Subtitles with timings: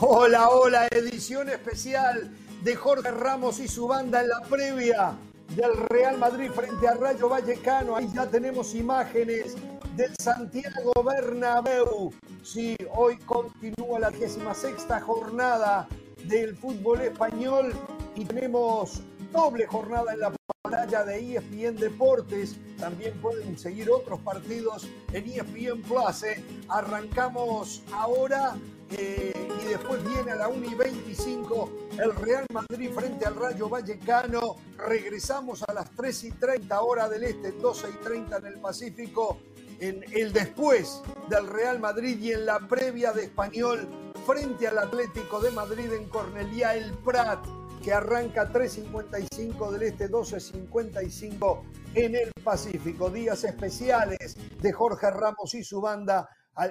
[0.00, 2.30] Hola, hola, edición especial
[2.62, 5.18] de Jorge Ramos y su banda en la previa
[5.56, 7.96] del Real Madrid frente a Rayo Vallecano.
[7.96, 9.56] Ahí ya tenemos imágenes
[9.96, 12.12] del Santiago Bernabéu.
[12.44, 15.88] Sí, hoy continúa la 16 jornada
[16.22, 17.72] del fútbol español
[18.14, 19.02] y tenemos
[19.32, 22.56] doble jornada en la pantalla de ESPN Deportes.
[22.78, 26.22] También pueden seguir otros partidos en ESPN Plus.
[26.22, 26.44] ¿eh?
[26.68, 28.54] Arrancamos ahora
[28.90, 33.68] eh, y después viene a la 1 y 25 el Real Madrid frente al Rayo
[33.68, 34.56] Vallecano.
[34.76, 39.38] Regresamos a las 3 y 30 hora del este, 12 y 30 en el Pacífico,
[39.80, 45.40] en el después del Real Madrid y en la previa de Español frente al Atlético
[45.40, 47.44] de Madrid en Cornelía El Prat,
[47.82, 51.62] que arranca 3.55 del este, 12.55
[51.94, 53.10] en el Pacífico.
[53.10, 56.28] Días especiales de Jorge Ramos y su banda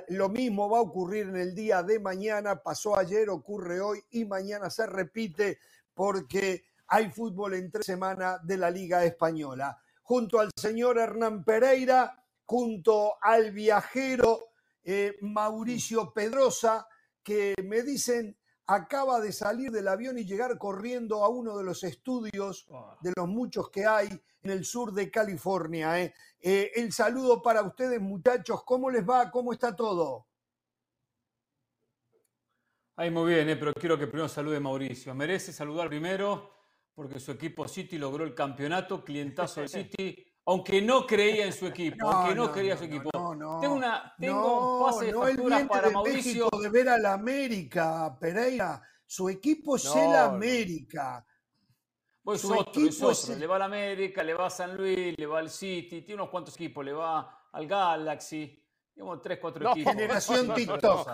[0.09, 4.25] lo mismo va a ocurrir en el día de mañana, pasó ayer, ocurre hoy y
[4.25, 5.59] mañana se repite
[5.93, 9.77] porque hay fútbol entre semana de la Liga Española.
[10.03, 14.51] Junto al señor Hernán Pereira, junto al viajero
[14.83, 16.87] eh, Mauricio Pedrosa,
[17.23, 21.83] que me dicen acaba de salir del avión y llegar corriendo a uno de los
[21.83, 22.97] estudios ah.
[23.01, 24.07] de los muchos que hay
[24.43, 26.01] en el sur de California.
[26.01, 26.13] ¿eh?
[26.39, 28.63] Eh, el saludo para ustedes, muchachos.
[28.63, 29.29] ¿Cómo les va?
[29.31, 30.27] ¿Cómo está todo?
[32.95, 33.55] Ay, muy bien, ¿eh?
[33.55, 35.13] pero quiero que primero salude Mauricio.
[35.13, 36.51] Merece saludar primero
[36.95, 41.67] porque su equipo City logró el campeonato, clientazo de City aunque no creía en su
[41.67, 43.09] equipo, aunque no, quería en su equipo.
[43.11, 46.47] tengo una, tengo un pase de para Mauricio.
[46.61, 48.81] de ver a la América, Pereira.
[49.05, 51.25] Su equipo es el América.
[52.27, 53.39] Pues su otro, equipo es otro.
[53.39, 56.29] Le va al América, le va a San Luis, le va al City, tiene unos
[56.29, 58.61] cuantos equipos, le va al Galaxy.
[58.93, 59.93] Tenemos tres, cuatro equipos.
[59.93, 61.09] Generación TikTok.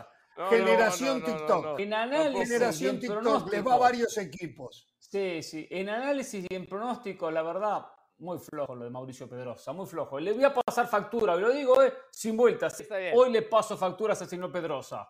[0.49, 1.79] Generación TikTok.
[1.79, 4.87] En análisis, Generación TikTok, le va a varios equipos.
[4.97, 5.67] Sí, sí.
[5.69, 7.85] En análisis y en pronóstico, la verdad,
[8.17, 10.19] muy flojo lo de Mauricio Pedrosa, muy flojo.
[10.19, 12.83] Le voy a pasar factura, lo digo eh, sin vueltas.
[13.13, 15.07] Hoy le paso facturas al señor Pedrosa.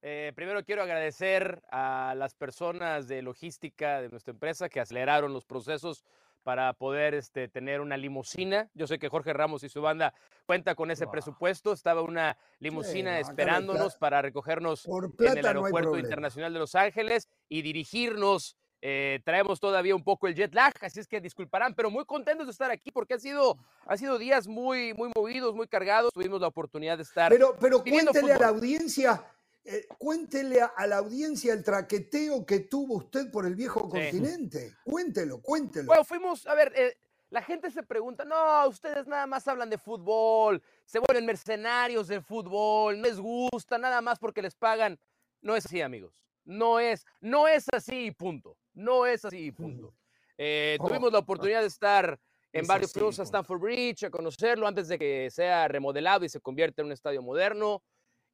[0.00, 5.44] Eh, primero quiero agradecer a las personas de logística de nuestra empresa que aceleraron los
[5.44, 6.04] procesos
[6.44, 8.70] para poder este, tener una limusina.
[8.74, 10.14] Yo sé que Jorge Ramos y su banda
[10.46, 11.72] cuenta con ese presupuesto.
[11.72, 18.56] Estaba una limusina esperándonos para recogernos en el Aeropuerto Internacional de Los Ángeles y dirigirnos
[18.80, 22.46] eh, traemos todavía un poco el jet lag, así es que disculparán, pero muy contentos
[22.46, 26.12] de estar aquí porque han sido, han sido días muy, muy movidos, muy cargados.
[26.12, 27.32] Tuvimos la oportunidad de estar.
[27.32, 29.24] Pero, pero cuéntele a la audiencia,
[29.70, 34.74] eh, cuéntele a la audiencia el traqueteo que tuvo usted por el viejo continente.
[34.82, 35.88] Cuéntelo, cuéntelo.
[35.88, 36.96] Bueno, fuimos, a ver, eh,
[37.28, 42.22] la gente se pregunta, no, ustedes nada más hablan de fútbol, se vuelven mercenarios del
[42.22, 44.98] fútbol, no les gusta, nada más porque les pagan.
[45.42, 46.24] No es así, amigos.
[46.46, 48.56] No es, no es así, punto.
[48.72, 49.92] No es así, punto.
[50.40, 52.16] Eh, tuvimos la oportunidad de estar
[52.52, 56.40] en varios clubes a Stanford Bridge, a conocerlo antes de que sea remodelado y se
[56.40, 57.82] convierta en un estadio moderno.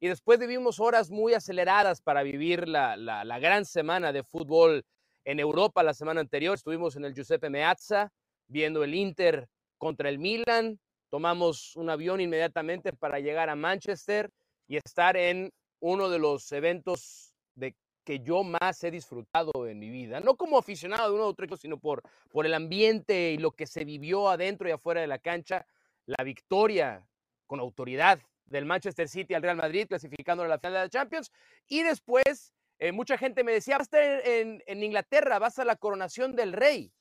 [0.05, 4.85] Y después vivimos horas muy aceleradas para vivir la, la, gran semana de fútbol
[5.23, 5.81] en Europa.
[5.81, 8.11] La semana anterior estuvimos en el Giuseppe Meazza
[8.45, 9.49] viendo el Inter
[9.79, 10.79] contra el Milan.
[11.09, 14.29] Tomamos un avión inmediatamente para llegar a Manchester
[14.67, 19.89] y estar en uno de los eventos de que yo más he disfrutado en mi
[19.89, 23.49] vida, no como aficionado de uno u otro sino por, por el ambiente y lo
[23.49, 25.65] que se vivió adentro y afuera de la cancha,
[26.05, 27.07] la victoria
[27.47, 31.31] con autoridad del Manchester City al Real Madrid, clasificando a la final de la Champions,
[31.67, 35.65] y después eh, mucha gente me decía, vas a estar en, en Inglaterra, vas a
[35.65, 36.93] la coronación del rey.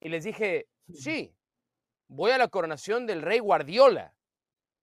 [0.00, 1.34] Y les dije, sí,
[2.08, 4.14] voy a la coronación del rey Guardiola,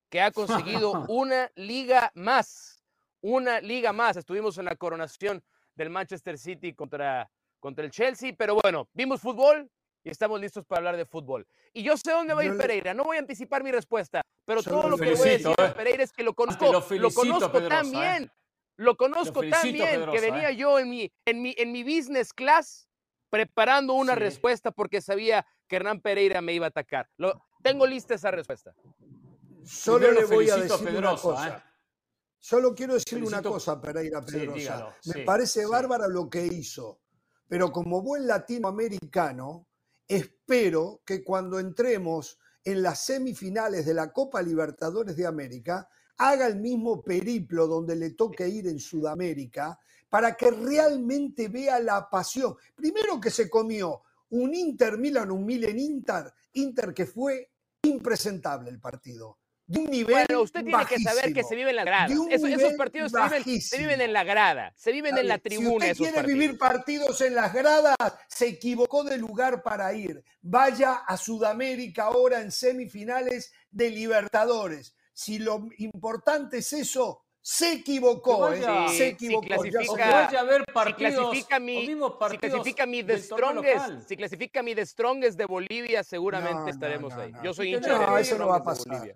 [0.09, 2.83] que ha conseguido una liga más
[3.23, 4.17] una liga más.
[4.17, 5.43] Estuvimos en la coronación
[5.75, 9.71] del Manchester City contra, contra el Chelsea, pero bueno, vimos fútbol
[10.03, 11.47] y estamos listos para hablar de fútbol.
[11.71, 14.61] Y yo sé dónde va a ir Pereira, no voy a anticipar mi respuesta, pero
[14.61, 15.73] todo lo, que voy a decir de ¿eh?
[15.75, 17.91] Pereira es que lo conozco, lo, conozco tan ¿eh?
[17.91, 18.31] bien,
[18.77, 20.55] lo conozco tan bien que venía ¿eh?
[20.55, 22.89] yo en mi, en, mi, en mi business class
[23.29, 27.09] preparando una respuesta porque sabía que Hernán Pereira me iba a atacar.
[27.17, 28.75] Lo, tengo lista esa respuesta.
[29.63, 31.65] Solo le voy a decir una cosa.
[32.37, 34.93] Solo quiero decirle una cosa, Pereira Pedrosa.
[35.05, 36.99] Me parece bárbara lo que hizo,
[37.47, 39.67] pero como buen latinoamericano,
[40.05, 46.57] espero que cuando entremos en las semifinales de la Copa Libertadores de América, haga el
[46.57, 49.77] mismo periplo donde le toque ir en Sudamérica
[50.09, 52.55] para que realmente vea la pasión.
[52.75, 57.51] Primero que se comió un Inter Milan, un Milan Inter, Inter que fue
[57.81, 61.77] impresentable el partido de un nivel Bueno, usted tiene que saber que se vive en
[61.77, 62.13] la grada.
[62.29, 65.85] esos partidos se viven, en la grada, se viven en la tribuna.
[65.85, 67.95] Si usted quiere vivir partidos en las gradas,
[68.27, 70.23] se equivocó de lugar para ir.
[70.41, 74.95] Vaya a Sudamérica ahora en semifinales de Libertadores.
[75.13, 78.61] Si lo importante es eso, se equivocó, ¿eh?
[78.89, 79.63] se equivocó.
[79.63, 84.63] Si clasifica, a ver partidos, si clasifica mi, si clasifica mi The Strongest, si clasifica
[84.63, 87.33] mi The Strongest de Bolivia, seguramente estaremos ahí.
[87.43, 89.15] Yo soy hincha de eso no va a pasar.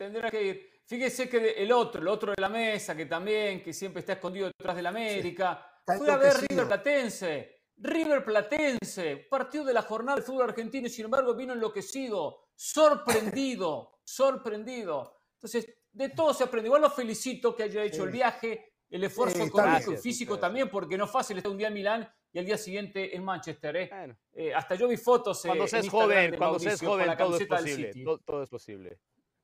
[0.00, 0.70] Tendrá que ir.
[0.86, 4.46] Fíjese que el otro, el otro de la mesa, que también, que siempre está escondido
[4.46, 7.64] detrás de la América, fue a ver River Platense.
[7.76, 13.98] River Platense, partido de la jornada del fútbol argentino y sin embargo vino enloquecido, sorprendido,
[14.04, 15.20] sorprendido.
[15.34, 16.68] Entonces, de todo se aprende.
[16.68, 20.96] Igual lo felicito que haya hecho el viaje, el esfuerzo económico y físico también, porque
[20.96, 23.76] no es fácil estar un día en Milán y el día siguiente en Manchester.
[23.76, 24.16] ¿eh?
[24.32, 25.42] Eh, hasta yo vi fotos.
[25.44, 27.92] Cuando se es joven, cuando se es joven, todo es posible.
[28.24, 28.98] Todo, es posible.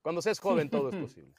[0.06, 1.34] Cuando se es joven, todo es posible.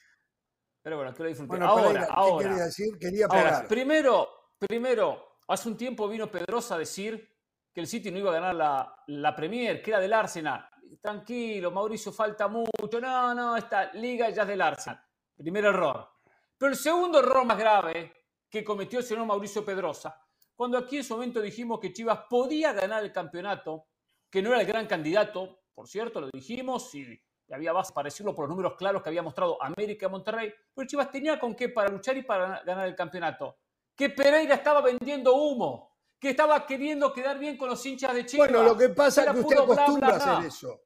[0.82, 1.64] Pero bueno, que lo disfrute.
[1.64, 2.50] ahora, ahora.
[2.50, 2.98] quería decir?
[3.00, 3.28] Quería
[3.66, 4.28] primero,
[4.60, 7.34] primero, hace un tiempo vino Pedrosa a decir
[7.74, 10.68] que el City no iba a ganar la, la Premier, que era del Arsenal
[11.02, 13.00] tranquilo, Mauricio, falta mucho.
[13.00, 15.02] No, no, esta liga ya es del Arsenal.
[15.38, 16.10] Primer error.
[16.58, 20.22] Pero el segundo error más grave que cometió el señor Mauricio Pedrosa,
[20.58, 23.88] cuando aquí en su momento dijimos que Chivas podía ganar el campeonato,
[24.30, 27.18] que no era el gran candidato, por cierto, lo dijimos y
[27.54, 30.88] había base para decirlo por los números claros que había mostrado América y Monterrey, pero
[30.88, 33.58] Chivas tenía con qué para luchar y para ganar el campeonato.
[33.96, 38.50] Que Pereira estaba vendiendo humo, que estaba queriendo quedar bien con los hinchas de Chivas.
[38.50, 40.82] Bueno, lo que pasa es que usted acostumbra a hacer eso.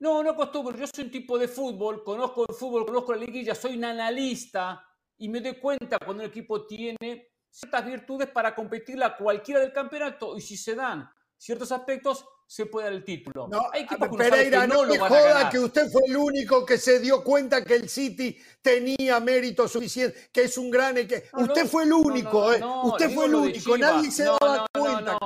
[0.00, 0.76] No, no acostumbro.
[0.76, 4.84] Yo soy un tipo de fútbol, conozco el fútbol, conozco la liguilla, soy un analista
[5.16, 9.72] y me doy cuenta cuando el equipo tiene ciertas virtudes para competir a cualquiera del
[9.72, 11.08] campeonato y si se dan
[11.44, 13.46] ciertos aspectos se puede dar el título.
[13.48, 13.86] No, Hay
[14.16, 17.88] Pereira, no, me joda que usted fue el único que se dio cuenta que el
[17.90, 20.94] City tenía mérito suficiente, que es un gran...
[21.06, 21.24] Que...
[21.34, 22.62] usted fue el único, ¿eh?
[22.84, 25.18] usted fue el único, nadie se daba cuenta.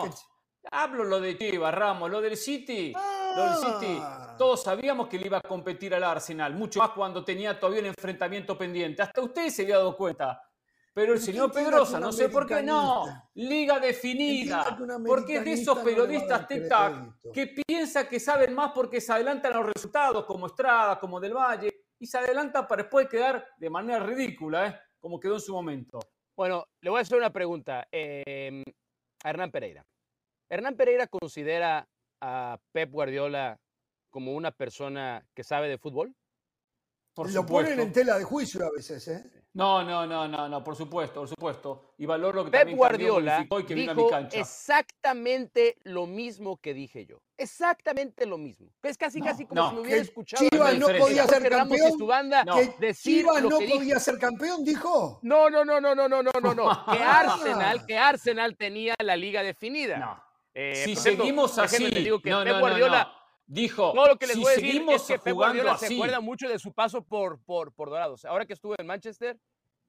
[0.73, 2.93] Hablo lo de Chivas, Ramos, lo del City.
[3.37, 4.35] Lo del City, ah.
[4.37, 7.87] todos sabíamos que le iba a competir al Arsenal, mucho más cuando tenía todavía un
[7.87, 9.03] enfrentamiento pendiente.
[9.03, 10.48] Hasta usted se había dado cuenta.
[10.99, 13.05] Pero el señor Pedrosa, no sé por qué no,
[13.35, 16.65] liga definida, porque es de esos periodistas tic
[17.33, 21.85] que piensa que saben más porque se adelantan los resultados, como Estrada, como Del Valle,
[22.00, 24.81] y se adelantan para después quedar de manera ridícula, ¿eh?
[24.99, 26.00] como quedó en su momento.
[26.37, 28.65] Bueno, le voy a hacer una pregunta em,
[29.23, 29.87] a Hernán Pereira.
[30.50, 31.89] ¿Hernán Pereira considera
[32.21, 33.56] a Pep Guardiola
[34.11, 36.12] como una persona que sabe de fútbol?
[37.15, 39.38] Por Lo ponen en tela de juicio a veces, ¿eh?
[39.55, 41.95] No, no, no, no, no, por supuesto, por supuesto.
[41.99, 47.21] Y valoro lo que Pep Guardiola y que dijo exactamente lo mismo que dije yo.
[47.37, 48.69] Exactamente lo mismo.
[48.83, 50.49] Es casi, casi como si me hubiera escuchado.
[50.49, 51.93] Chivas no podía ser campeón.
[51.95, 52.56] Y su banda no.
[52.56, 55.19] Que Chivas no podía ser campeón, dijo.
[55.23, 56.85] No, no, no, no, no, no, no, no, no.
[56.93, 59.97] Que Arsenal, que Arsenal tenía la liga definida.
[59.99, 60.23] No.
[60.55, 63.12] Eh, si seguimos así, digo que no, Pep Guardiola
[63.49, 66.59] dijo, lo que les voy a decir es que Pep Guardiola se acuerda mucho de
[66.59, 68.25] su paso por, por, por Dorados.
[68.25, 69.39] Ahora que estuve en Manchester,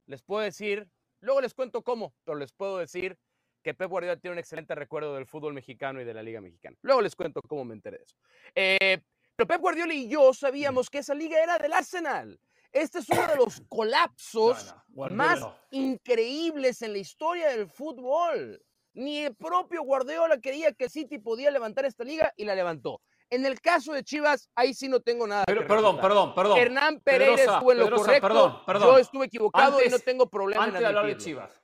[0.07, 0.89] les puedo decir,
[1.19, 3.17] luego les cuento cómo, pero les puedo decir
[3.61, 6.77] que Pep Guardiola tiene un excelente recuerdo del fútbol mexicano y de la Liga Mexicana.
[6.81, 8.15] Luego les cuento cómo me enteré de eso.
[8.55, 9.01] Eh,
[9.35, 12.39] pero Pep Guardiola y yo sabíamos que esa liga era del Arsenal.
[12.71, 14.73] Este es uno de los colapsos
[15.11, 18.63] más increíbles en la historia del fútbol.
[18.93, 23.01] Ni el propio Guardiola quería que City podía levantar esta liga y la levantó.
[23.31, 25.43] En el caso de Chivas, ahí sí no tengo nada.
[25.45, 26.57] Pero, perdón, perdón, perdón.
[26.57, 28.27] Hernán Pérez estuvo en lo correcto.
[28.27, 28.87] Perdón, perdón.
[28.89, 31.61] Yo estuve equivocado y no tengo problema antes de hablar de Chivas.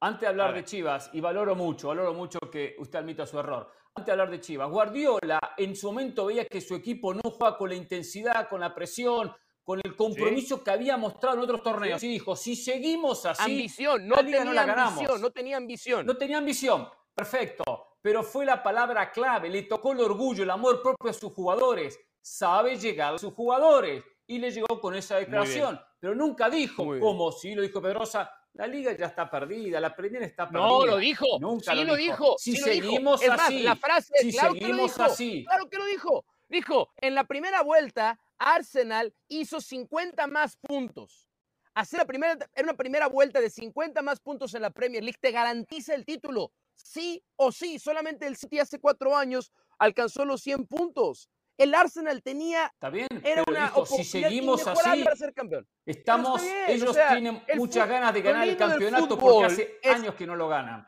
[0.00, 3.70] Antes de hablar de Chivas, y valoro mucho, valoro mucho que usted admita su error.
[3.94, 7.56] Antes de hablar de Chivas, Guardiola en su momento veía que su equipo no juega
[7.56, 12.00] con la intensidad, con la presión, con el compromiso que había mostrado en otros torneos.
[12.02, 16.06] Y dijo, si seguimos así, ambición, no tenía no la ambición, no tenía ambición.
[16.06, 17.64] No tenía ambición, perfecto.
[18.06, 21.98] Pero fue la palabra clave, le tocó el orgullo, el amor propio a sus jugadores.
[22.22, 24.04] Sabe llegar a sus jugadores.
[24.28, 25.80] Y le llegó con esa declaración.
[25.98, 30.22] Pero nunca dijo, como sí lo dijo Pedrosa, la liga ya está perdida, la Premier
[30.22, 30.68] está perdida.
[30.68, 31.26] No, lo dijo.
[31.40, 32.36] Nunca sí lo, dijo.
[32.38, 33.64] Si seguimos así.
[33.64, 35.44] la frase, si claro seguimos que lo dijo, así.
[35.44, 36.24] Claro que lo dijo.
[36.48, 41.26] Dijo, en la primera vuelta Arsenal hizo 50 más puntos.
[41.74, 45.32] Hacer la primera, una primera vuelta de 50 más puntos en la Premier League te
[45.32, 46.52] garantiza el título.
[46.76, 51.28] Sí o sí, solamente el City hace cuatro años alcanzó los 100 puntos.
[51.58, 52.66] El Arsenal tenía.
[52.66, 55.66] Está bien, era una si seguimos así, para ser campeón.
[55.86, 60.48] Estamos, ellos tienen muchas ganas de ganar el campeonato porque hace años que no lo
[60.48, 60.86] ganan.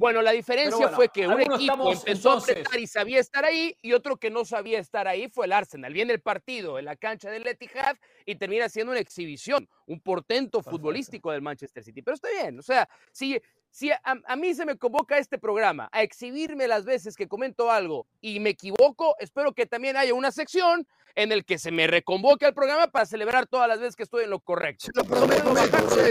[0.00, 3.92] Bueno, la diferencia fue que un equipo empezó a apretar y sabía estar ahí y
[3.92, 5.92] otro que no sabía estar ahí fue el Arsenal.
[5.92, 10.62] Viene el partido en la cancha del Etihad y termina siendo una exhibición, un portento
[10.62, 12.00] futbolístico del Manchester City.
[12.00, 13.38] Pero está bien, o sea, si,
[13.70, 18.06] si a, mí se me convoca este programa a exhibirme las veces que comento algo
[18.20, 22.46] y me equivoco, espero que también haya una sección en el que se me reconvoque
[22.46, 24.86] al programa para celebrar todas las veces que estoy en lo correcto.
[24.86, 25.54] Se lo prometo,
[25.90, 26.10] se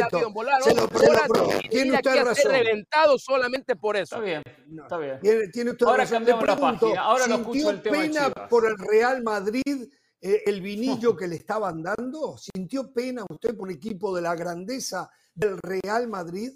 [0.75, 1.59] lo prometo.
[1.69, 2.51] Tiene usted razón.
[2.51, 4.15] reventado solamente por eso.
[4.23, 4.43] Está bien,
[4.81, 5.51] está bien.
[5.51, 6.17] Tiene, usted Ahora razón.
[6.17, 7.01] cambiamos la página.
[7.01, 9.89] Ahora lo escucho el tema pena por el Real Madrid
[10.21, 12.37] eh, el vinillo que le estaban dando?
[12.37, 16.51] ¿Sintió pena usted por el equipo de la grandeza del Real Madrid?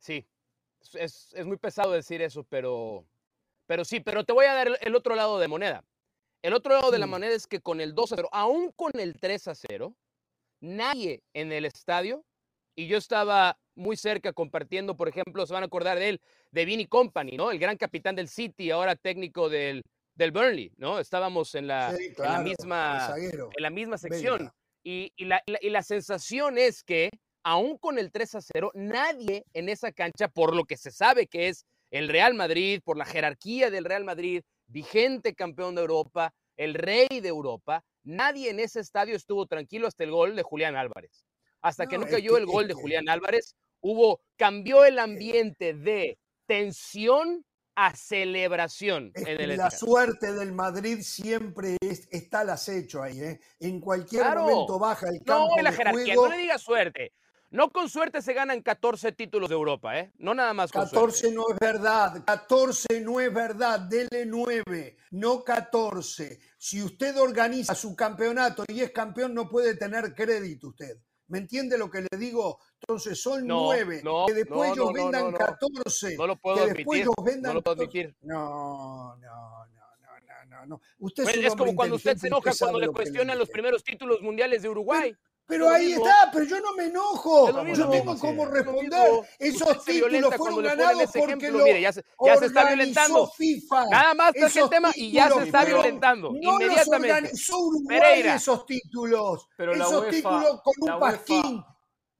[0.00, 0.26] Sí,
[0.94, 3.06] es, es muy pesado decir eso, pero
[3.70, 5.84] pero sí, pero te voy a dar el otro lado de moneda.
[6.42, 8.90] El otro lado de la moneda es que con el 2 a 0, aún con
[8.98, 9.94] el 3 a 0,
[10.60, 12.24] nadie en el estadio,
[12.74, 16.64] y yo estaba muy cerca compartiendo, por ejemplo, se van a acordar de él, de
[16.64, 17.52] Vinny Company, ¿no?
[17.52, 19.84] El gran capitán del City, ahora técnico del,
[20.16, 20.98] del Burnley, ¿no?
[20.98, 24.50] Estábamos en la, la misma, en la misma sección.
[24.82, 27.10] Y, la, y la sensación es que,
[27.42, 31.26] aún con el 3 a 0, nadie en esa cancha, por lo que se sabe
[31.26, 36.32] que es el Real Madrid, por la jerarquía del Real Madrid, vigente campeón de Europa,
[36.56, 40.76] el rey de Europa, nadie en ese estadio estuvo tranquilo hasta el gol de Julián
[40.76, 41.24] Álvarez.
[41.62, 47.44] Hasta que no cayó el gol de Julián Álvarez, hubo, cambió el ambiente de tensión
[47.74, 49.12] a celebración.
[49.14, 53.40] En la suerte del Madrid siempre está al acecho ahí, ¿eh?
[53.58, 55.56] En cualquier momento baja el campo.
[55.56, 57.12] No, la jerarquía, no le digas suerte.
[57.50, 60.12] No con suerte se ganan 14 títulos de Europa, ¿eh?
[60.18, 65.42] No nada más con 14 no es verdad, 14 no es verdad, dele 9, no
[65.42, 66.38] 14.
[66.56, 70.96] Si usted organiza su campeonato y es campeón, no puede tener crédito usted.
[71.26, 72.58] ¿Me entiende lo que le digo?
[72.80, 74.02] Entonces son nueve.
[74.26, 76.16] que después ellos vendan 14.
[76.16, 78.14] No lo puedo que después ellos vendan no lo puedo admitir.
[78.22, 79.80] No, no, no.
[80.48, 83.84] No, no, Usted pues es, como cuando usted se enoja cuando le cuestionan los primeros
[83.84, 85.10] títulos mundiales de Uruguay.
[85.10, 85.29] Pero
[85.70, 87.64] ahí está, pero yo no me enojo.
[87.74, 89.10] Yo tengo como responder.
[89.38, 93.26] Esos títulos fueron ganados porque lo Mire, ya se, ya se está violentando.
[93.28, 93.86] FIFA.
[93.86, 96.32] Nada más el tema y ya se está violentando.
[96.32, 97.30] No inmediatamente.
[97.32, 99.48] Los Uruguay esos títulos.
[99.56, 101.64] Pero esos títulos con un pasquín.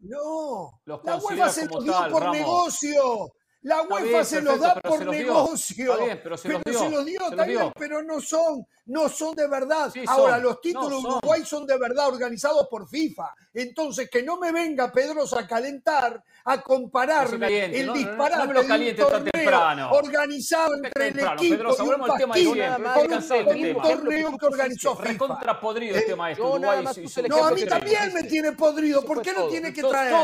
[0.01, 0.81] No.
[0.85, 3.33] La UEFA se los dio por negocio.
[3.63, 5.99] La UEFA se los da por negocio.
[6.23, 9.93] pero se, los dio, se pero no son, no son de verdad.
[10.07, 13.35] Ahora, los títulos de Uruguay son de verdad organizados por FIFA.
[13.53, 18.97] Entonces, que no me venga Pedrosa a calentar, a compararme el disparate no, de un
[18.97, 22.59] torneo organizado entre el equipo de un pasquín
[22.95, 25.09] con un torneo que organizó FIFA.
[25.09, 26.43] Recontra podrido el tema este.
[26.43, 26.85] Uruguay
[27.29, 29.05] no, a mí también me tiene podrido.
[29.05, 30.15] ¿Por qué no tiene que traer?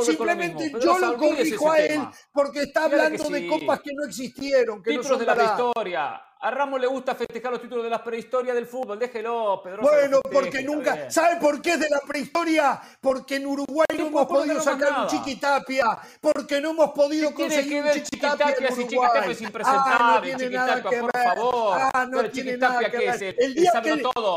[0.00, 2.00] Simplemente yo lo corrijo a él
[2.32, 4.82] porque está hablando de copas que no existieron.
[4.82, 6.22] Que Títulos de la prehistoria.
[6.44, 8.98] A Ramos le gusta festejar los títulos de la prehistoria del fútbol.
[8.98, 9.82] Déjelo, Pedro.
[9.82, 11.08] Bueno, porque nunca.
[11.08, 12.80] ¿Sabe por qué es de la prehistoria?
[13.00, 15.84] Porque en Uruguay no hemos podido sacar un chiquitapia.
[16.20, 18.56] Porque no hemos podido conseguir un chiquitapia.
[18.58, 20.32] en si chiquitapia es impresentable.
[20.32, 21.78] Ah, no tiene nada que por favor.
[21.94, 23.36] Ah, no tiene nada que ver.
[23.38, 23.90] El día que.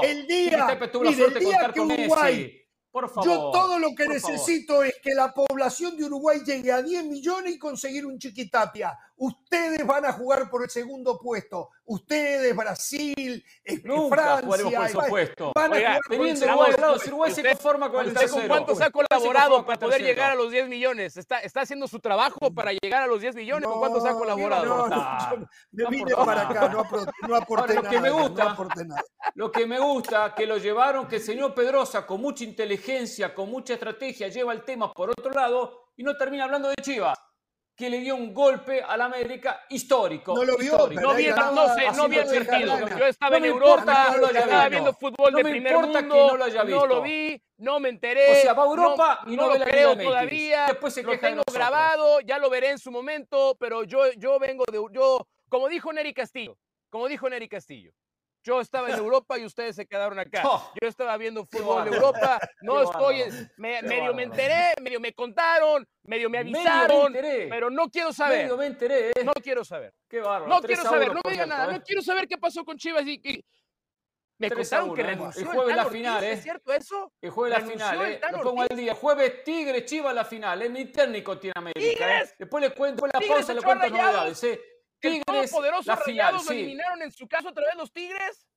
[0.03, 0.79] El día.
[1.01, 2.64] Mire, el día que Uruguay.
[3.23, 7.55] Yo todo lo que necesito es que la población de Uruguay llegue a 10 millones
[7.55, 8.97] y conseguir un chiquitapia.
[9.17, 11.69] Ustedes van a jugar por el segundo puesto.
[11.85, 13.43] Ustedes, Brasil,
[13.83, 14.91] Nunca Francia.
[14.93, 15.51] por puesto.
[15.55, 18.41] Van a Oiga, teniendo Uruguay, si Uruguay se conforma con el tercero.
[18.41, 21.15] ¿Con cuánto se ha colaborado para poder llegar a los 10 millones?
[21.15, 23.69] ¿Está, está haciendo su trabajo para llegar a los 10 millones?
[23.69, 24.65] ¿Con cuánto se ha colaborado?
[24.65, 26.79] No, no, me vine para acá, no,
[27.35, 28.57] aporté, lo nada, que me gusta,
[29.35, 33.49] Lo que me gusta, que lo llevaron, que el señor Pedrosa, con mucha inteligencia, con
[33.49, 37.17] mucha estrategia, lleva el tema por otro lado y no termina hablando de Chivas
[37.75, 40.33] que le dio un golpe a la América histórico.
[40.33, 42.87] No lo vio, no, vi, no, sé, no vi el partido.
[42.97, 46.79] Yo estaba en Europa, no estaba viendo fútbol de primer mundo, no lo haya visto.
[46.79, 48.31] No lo vi, no me enteré.
[48.31, 50.67] O sea, va a Europa no, y no, lo creo todavía.
[50.67, 54.63] Después se lo tengo grabado, ya lo veré en su momento, pero yo, yo vengo
[54.71, 56.57] de yo, como dijo Neri Castillo,
[56.89, 57.91] como dijo Neri Castillo.
[58.45, 60.43] Yo estaba en Europa y ustedes se quedaron acá.
[60.81, 62.39] Yo estaba viendo fútbol de Europa.
[62.61, 63.23] No estoy.
[63.57, 67.11] medio me enteré, medio me contaron, medio me avisaron.
[67.13, 68.43] pero no quiero saber.
[68.43, 69.11] Medio me enteré.
[69.23, 69.93] No quiero saber.
[70.07, 70.47] Qué bárbaro.
[70.47, 71.13] No quiero saber.
[71.13, 71.67] No me digan nada.
[71.67, 71.81] No ¿eh?
[71.83, 73.43] quiero saber qué pasó con Chivas y.
[74.37, 75.05] Me contaron que ¿eh?
[75.05, 75.41] renunció.
[75.41, 76.31] El jueves la final, ¿eh?
[76.33, 77.13] ¿Es cierto eso?
[77.21, 78.19] El jueves la final, ¿eh?
[78.31, 78.93] Lo pongo al día.
[78.93, 80.61] Jueves Tigre, Chivas la final.
[80.61, 82.21] Es mi técnico tiene América.
[82.21, 82.29] ¿eh?
[82.37, 84.45] Después le cuento la pausa, le cuento novedades.
[84.99, 86.45] Tigres, el poderoso la final, sí.
[86.45, 88.47] lo eliminaron en su caso a través de los Tigres.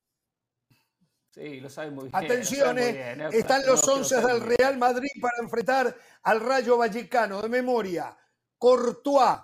[1.29, 2.15] Sí, lo sabe muy bien.
[2.15, 7.41] Atención, eh, están los 11 del Real Madrid para enfrentar al Rayo Vallecano.
[7.41, 8.17] De memoria,
[8.57, 9.39] Courtois,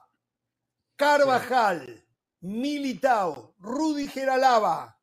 [0.95, 2.03] Carvajal,
[2.41, 4.99] Militao, Rudiger Alaba,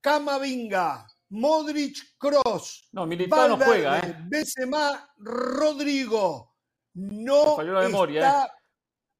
[0.00, 2.88] Camavinga, Modric Cross.
[2.92, 4.16] No, Militao no juega, ¿eh?
[4.26, 6.56] Benzema, Rodrigo.
[6.94, 8.50] No memoria, está eh.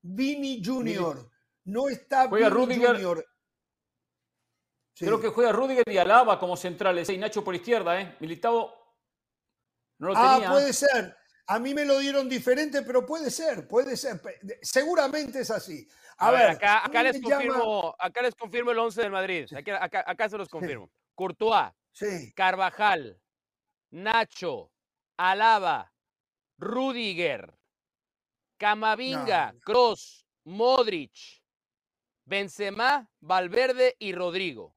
[0.03, 1.31] Vini Junior.
[1.65, 2.93] No está juega Rudiger.
[2.93, 3.27] Junior.
[4.97, 7.09] Creo que juega Rudiger y Alaba como centrales.
[7.09, 8.17] Y Nacho por izquierda, ¿eh?
[8.21, 8.85] Militao
[9.99, 11.17] no lo ah, puede ser.
[11.47, 14.21] A mí me lo dieron diferente, pero puede ser, puede ser.
[14.63, 15.87] Seguramente es así.
[16.17, 19.47] A, ver, acá, les confirmo, acá les confirmo el 11 del Madrid.
[19.53, 20.91] Acá, se los confirmo.
[21.15, 21.73] Courtois,
[22.35, 23.21] Carvajal,
[23.91, 24.73] Nacho,
[25.17, 25.93] Alaba,
[26.59, 27.55] Rudiger,
[28.57, 31.44] Camavinga, Cross, Modric,
[32.25, 34.77] Benzema, Valverde y Rodrigo.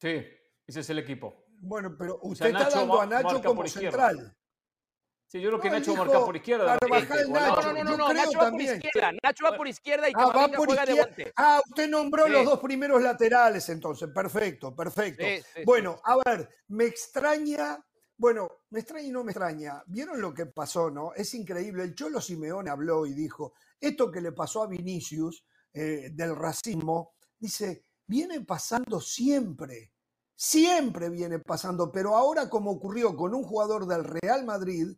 [0.00, 0.22] Sí,
[0.66, 1.44] ese es el equipo.
[1.60, 4.36] Bueno, pero usted está dando a Nacho como central.
[5.26, 6.78] Sí, yo creo que Nacho marca por izquierda.
[6.78, 7.72] Carvajal, Nacho.
[7.72, 9.12] No, no, no, Nacho va por izquierda.
[9.22, 11.32] Nacho va por izquierda y ah, juega de volante.
[11.36, 14.10] Ah, usted nombró los dos primeros laterales entonces.
[14.12, 15.24] Perfecto, perfecto.
[15.64, 17.82] bueno, a ver, me extraña
[18.22, 19.82] bueno, me extraña y no me extraña.
[19.86, 21.12] ¿Vieron lo que pasó, no?
[21.12, 21.82] Es increíble.
[21.82, 27.14] El Cholo Simeone habló y dijo, esto que le pasó a Vinicius eh, del racismo,
[27.38, 29.92] dice, viene pasando siempre.
[30.34, 34.88] Siempre viene pasando, pero ahora como ocurrió con un jugador del Real Madrid,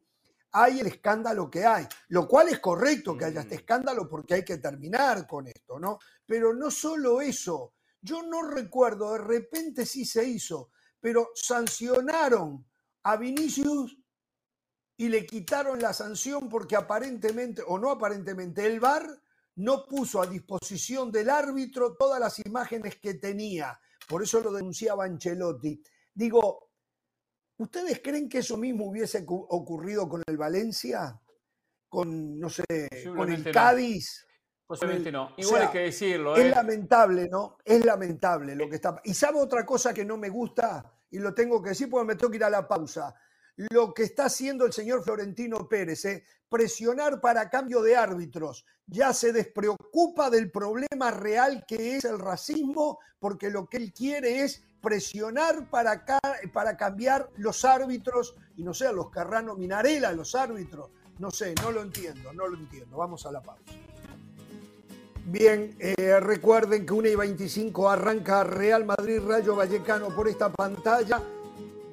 [0.52, 3.58] hay el escándalo que hay, lo cual es correcto que haya este mm.
[3.58, 5.98] escándalo porque hay que terminar con esto, ¿no?
[6.24, 12.64] Pero no solo eso, yo no recuerdo, de repente sí se hizo, pero sancionaron
[13.02, 13.98] a Vinicius
[14.96, 19.06] y le quitaron la sanción porque aparentemente, o no aparentemente, el VAR
[19.56, 23.78] no puso a disposición del árbitro todas las imágenes que tenía.
[24.08, 25.80] Por eso lo denunciaba Ancelotti.
[26.12, 26.64] Digo,
[27.56, 31.20] ¿Ustedes creen que eso mismo hubiese ocurrido con el Valencia?
[31.88, 32.64] Con, no sé,
[33.16, 34.26] con el Cádiz.
[34.66, 35.34] Posiblemente no.
[35.36, 36.34] Igual hay que decirlo.
[36.34, 36.50] Es ¿eh?
[36.50, 37.58] lamentable, ¿no?
[37.64, 39.00] Es lamentable lo que está.
[39.04, 42.16] Y sabe otra cosa que no me gusta, y lo tengo que decir porque me
[42.16, 43.14] tengo que ir a la pausa.
[43.56, 46.24] Lo que está haciendo el señor Florentino Pérez, ¿eh?
[46.48, 48.64] presionar para cambio de árbitros.
[48.86, 54.42] Ya se despreocupa del problema real que es el racismo, porque lo que él quiere
[54.42, 56.04] es presionar para,
[56.76, 60.90] cambiar los árbitros y no sé, a los Carrano Minarela, los árbitros.
[61.18, 62.96] No sé, no lo entiendo, no lo entiendo.
[62.96, 63.72] Vamos a la pausa.
[65.26, 71.22] Bien, eh, recuerden que 1 y 25 arranca Real Madrid Rayo Vallecano por esta pantalla.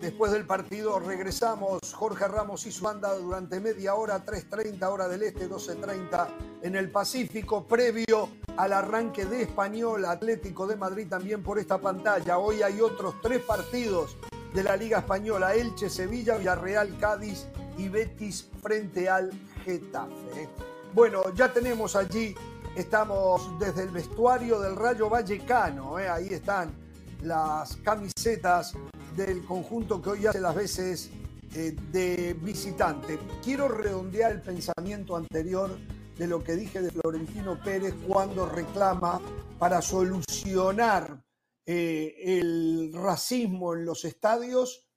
[0.01, 5.21] Después del partido regresamos Jorge Ramos y su banda durante media hora, 3.30 hora del
[5.21, 6.27] este, 12.30
[6.63, 12.39] en el Pacífico, previo al arranque de Español Atlético de Madrid también por esta pantalla.
[12.39, 14.17] Hoy hay otros tres partidos
[14.55, 17.45] de la Liga Española, Elche, Sevilla, Villarreal, Cádiz
[17.77, 19.31] y Betis frente al
[19.63, 20.49] Getafe.
[20.95, 22.33] Bueno, ya tenemos allí,
[22.75, 26.09] estamos desde el vestuario del Rayo Vallecano, ¿eh?
[26.09, 26.73] ahí están
[27.21, 28.73] las camisetas
[29.15, 31.11] del conjunto que hoy hace las veces
[31.53, 33.19] eh, de visitante.
[33.43, 35.77] Quiero redondear el pensamiento anterior
[36.17, 39.19] de lo que dije de Florentino Pérez cuando reclama
[39.57, 41.23] para solucionar
[41.65, 44.87] eh, el racismo en los estadios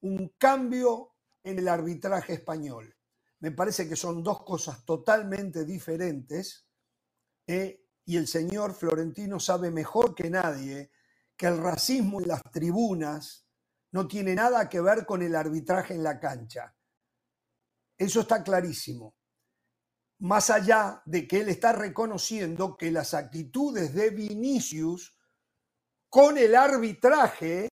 [0.00, 2.94] un cambio en el arbitraje español.
[3.40, 6.66] Me parece que son dos cosas totalmente diferentes
[7.46, 10.90] eh, y el señor Florentino sabe mejor que nadie
[11.38, 13.46] que el racismo en las tribunas
[13.92, 16.74] no tiene nada que ver con el arbitraje en la cancha.
[17.96, 19.14] Eso está clarísimo.
[20.18, 25.16] Más allá de que él está reconociendo que las actitudes de Vinicius
[26.08, 27.68] con el arbitraje,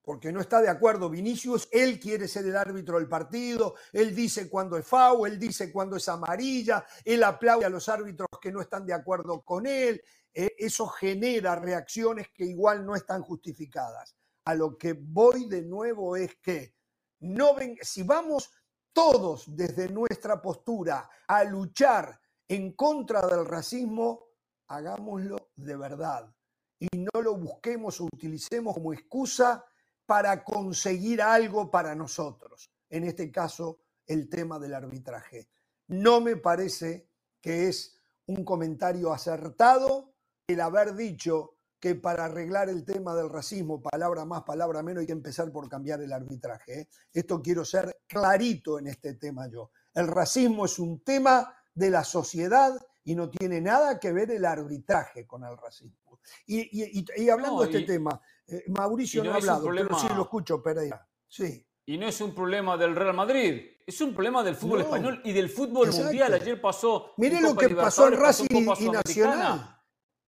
[0.00, 4.48] porque no está de acuerdo Vinicius, él quiere ser el árbitro del partido, él dice
[4.48, 8.60] cuando es FAO, él dice cuando es amarilla, él aplaude a los árbitros que no
[8.60, 10.00] están de acuerdo con él,
[10.40, 14.14] eh, eso genera reacciones que igual no están justificadas.
[14.44, 16.76] A lo que voy de nuevo es que
[17.18, 18.48] no si vamos
[18.92, 24.28] todos desde nuestra postura a luchar en contra del racismo,
[24.68, 26.32] hagámoslo de verdad
[26.78, 29.64] y no lo busquemos o utilicemos como excusa
[30.06, 32.70] para conseguir algo para nosotros.
[32.88, 35.48] En este caso, el tema del arbitraje.
[35.88, 37.08] No me parece
[37.40, 40.14] que es un comentario acertado
[40.48, 45.06] el haber dicho que para arreglar el tema del racismo, palabra más, palabra menos, hay
[45.06, 46.80] que empezar por cambiar el arbitraje.
[46.80, 46.88] ¿eh?
[47.12, 49.70] Esto quiero ser clarito en este tema yo.
[49.94, 54.44] El racismo es un tema de la sociedad y no tiene nada que ver el
[54.44, 56.18] arbitraje con el racismo.
[56.46, 61.06] Y, hablando de este tema, Eh, Mauricio no, ha hablado, pero sí lo escucho, Pereira.
[61.28, 61.62] Sí.
[61.84, 65.32] Y no es un problema del Real Madrid, es un problema del fútbol español y
[65.34, 66.32] del fútbol mundial.
[66.32, 67.12] Ayer pasó.
[67.18, 69.77] Mire lo que pasó en Racing y, Nacional.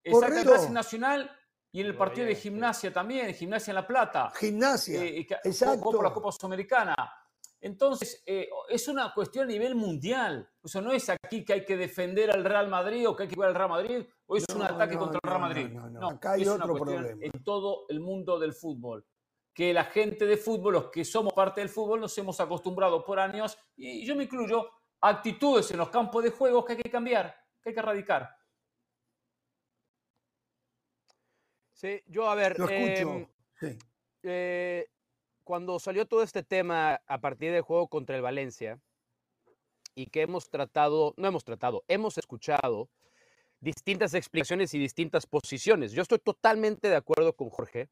[0.02, 1.30] Exacto, Racing Nacional
[1.72, 4.32] y en el partido de gimnasia también, gimnasia en La Plata.
[4.36, 5.04] Gimnasia.
[5.04, 5.80] Eh, exacto.
[5.80, 6.94] Por la Copa Sudamericana.
[7.60, 10.48] Entonces, eh, es una cuestión a nivel mundial.
[10.62, 13.28] O sea, no es aquí que hay que defender al Real Madrid o que hay
[13.28, 15.68] que jugar al Real Madrid o es un ataque contra el Real Madrid.
[15.68, 17.08] No, Acá hay otro problema.
[17.20, 19.04] En todo el mundo del fútbol.
[19.52, 23.18] Que la gente de fútbol, los que somos parte del fútbol, nos hemos acostumbrado por
[23.18, 27.34] años, y yo me incluyo, actitudes en los campos de juego que hay que cambiar,
[27.60, 28.39] que hay que erradicar.
[31.80, 32.58] Sí, yo a ver.
[32.58, 33.14] Lo escucho.
[33.14, 33.26] Em,
[33.58, 33.78] sí.
[34.22, 34.86] Eh,
[35.44, 38.78] cuando salió todo este tema a partir del juego contra el Valencia
[39.94, 42.90] y que hemos tratado, no hemos tratado, hemos escuchado
[43.60, 45.92] distintas explicaciones y distintas posiciones.
[45.92, 47.88] Yo estoy totalmente de acuerdo con Jorge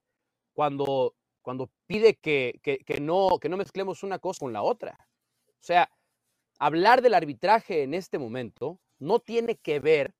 [0.52, 4.98] cuando, cuando pide que, que, no, que no mezclemos una cosa con la otra.
[5.48, 5.90] O sea,
[6.58, 10.14] hablar del arbitraje en este momento no tiene que ver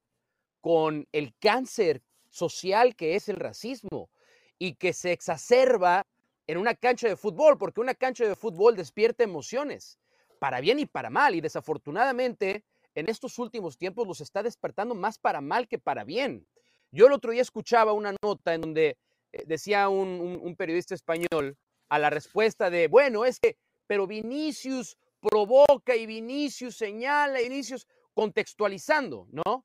[0.62, 4.10] con el cáncer social que es el racismo
[4.58, 6.06] y que se exacerba
[6.46, 9.98] en una cancha de fútbol, porque una cancha de fútbol despierta emociones,
[10.38, 12.64] para bien y para mal, y desafortunadamente
[12.94, 16.46] en estos últimos tiempos los está despertando más para mal que para bien.
[16.90, 18.96] Yo el otro día escuchaba una nota en donde
[19.32, 21.56] eh, decía un, periodista español
[21.88, 29.28] a la respuesta de, bueno, es que, pero Vinicius provoca y Vinicius señala, Vinicius contextualizando,
[29.30, 29.64] ¿no?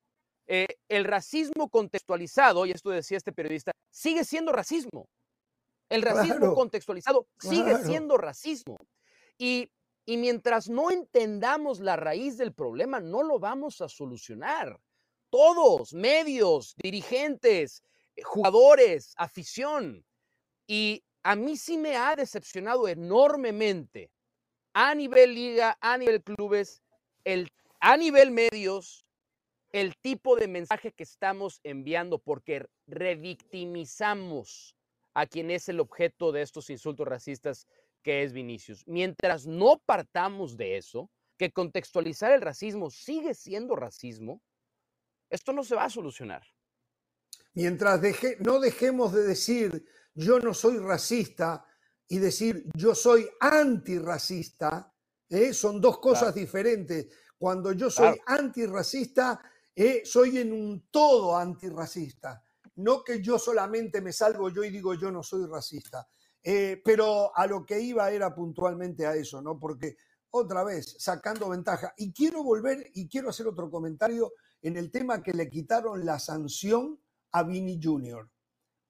[0.55, 5.09] Eh, el racismo contextualizado, y esto decía este periodista, sigue siendo racismo.
[5.89, 8.77] El racismo contextualizado sigue siendo racismo.
[9.39, 9.71] Y,
[10.05, 14.79] y mientras no entendamos la raíz del problema, no lo vamos a solucionar.
[15.31, 17.81] Todos, medios, dirigentes,
[18.15, 20.05] eh, jugadores, afición.
[20.67, 24.11] Y a mí sí me ha decepcionado enormemente
[24.73, 26.83] a nivel liga, a nivel clubes,
[27.23, 29.03] el, a nivel medios,
[29.73, 34.77] el tipo de mensaje que estamos enviando porque revictimizamos
[35.15, 37.67] a quien es el objeto de estos insultos racistas
[38.03, 38.83] que es Vinicius.
[38.87, 44.41] Mientras no partamos de eso, que contextualizar el racismo sigue siendo racismo,
[45.29, 46.43] esto no se va a solucionar.
[47.55, 47.99] Mientras
[48.39, 51.65] no dejemos de decir yo no soy racista
[52.07, 54.93] y decir yo soy antirracista,
[55.29, 55.51] ¿eh?
[55.51, 57.07] son dos cosas diferentes.
[57.39, 59.41] Cuando yo soy antirracista,
[59.75, 62.43] eh, soy en un todo antirracista
[62.75, 66.07] no que yo solamente me salgo yo y digo yo no soy racista,
[66.41, 69.59] eh, pero a lo que iba era puntualmente a eso, ¿no?
[69.59, 69.97] Porque
[70.31, 71.93] otra vez, sacando ventaja.
[71.95, 74.33] Y quiero volver y quiero hacer otro comentario
[74.63, 76.99] en el tema que le quitaron la sanción
[77.33, 78.27] a Vini Jr.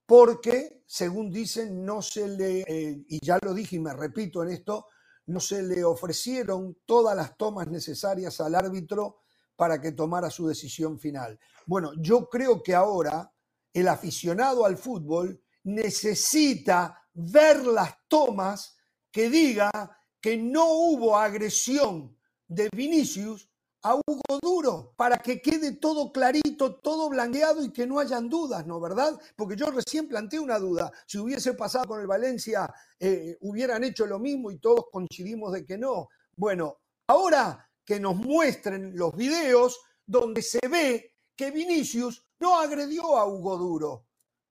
[0.06, 4.52] Porque, según dicen, no se le, eh, y ya lo dije y me repito en
[4.52, 4.88] esto,
[5.26, 9.22] no se le ofrecieron todas las tomas necesarias al árbitro
[9.63, 11.39] para que tomara su decisión final.
[11.65, 13.34] Bueno, yo creo que ahora
[13.71, 18.76] el aficionado al fútbol necesita ver las tomas
[19.10, 19.71] que diga
[20.19, 22.13] que no hubo agresión
[22.45, 23.49] de Vinicius
[23.84, 28.67] a Hugo Duro para que quede todo clarito, todo blanqueado y que no hayan dudas,
[28.67, 28.82] ¿no?
[28.82, 29.17] ¿Verdad?
[29.38, 30.91] Porque yo recién planteé una duda.
[31.06, 35.65] Si hubiese pasado con el Valencia, eh, hubieran hecho lo mismo y todos coincidimos de
[35.65, 36.10] que no.
[36.36, 43.26] Bueno, ahora que nos muestren los videos donde se ve que Vinicius no agredió a
[43.26, 44.06] Hugo Duro.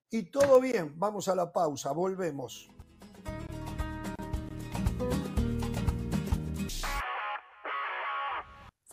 [0.09, 2.69] Y todo bien, vamos a la pausa, volvemos.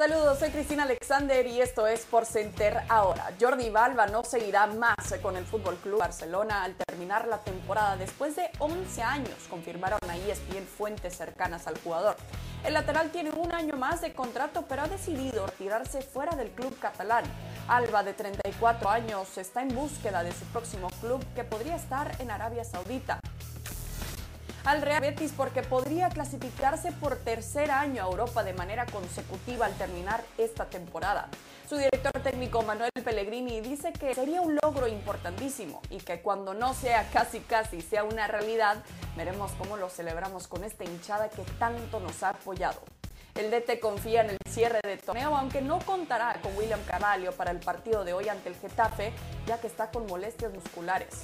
[0.00, 3.34] Saludos, soy Cristina Alexander y esto es Por Center ahora.
[3.38, 8.34] Jordi Balba no seguirá más con el Fútbol Club Barcelona al terminar la temporada después
[8.34, 12.16] de 11 años, confirmaron a ESPN fuentes cercanas al jugador.
[12.64, 16.74] El lateral tiene un año más de contrato, pero ha decidido retirarse fuera del club
[16.78, 17.24] catalán.
[17.68, 22.30] Alba, de 34 años, está en búsqueda de su próximo club que podría estar en
[22.30, 23.20] Arabia Saudita
[24.64, 29.74] al Real Betis porque podría clasificarse por tercer año a Europa de manera consecutiva al
[29.74, 31.28] terminar esta temporada.
[31.68, 36.74] Su director técnico Manuel Pellegrini dice que sería un logro importantísimo y que cuando no
[36.74, 38.82] sea casi casi sea una realidad,
[39.16, 42.80] veremos cómo lo celebramos con esta hinchada que tanto nos ha apoyado.
[43.36, 47.52] El DT confía en el cierre de torneo, aunque no contará con William Carvalho para
[47.52, 49.12] el partido de hoy ante el Getafe,
[49.46, 51.22] ya que está con molestias musculares.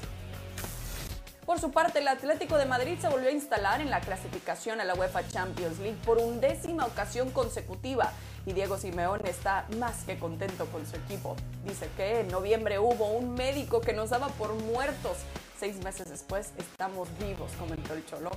[1.46, 4.84] Por su parte, el Atlético de Madrid se volvió a instalar en la clasificación a
[4.84, 8.12] la UEFA Champions League por undécima ocasión consecutiva
[8.44, 11.36] y Diego Simeone está más que contento con su equipo.
[11.64, 15.18] Dice que en noviembre hubo un médico que nos daba por muertos
[15.58, 18.30] Seis meses después estamos vivos, comentó el Cholo.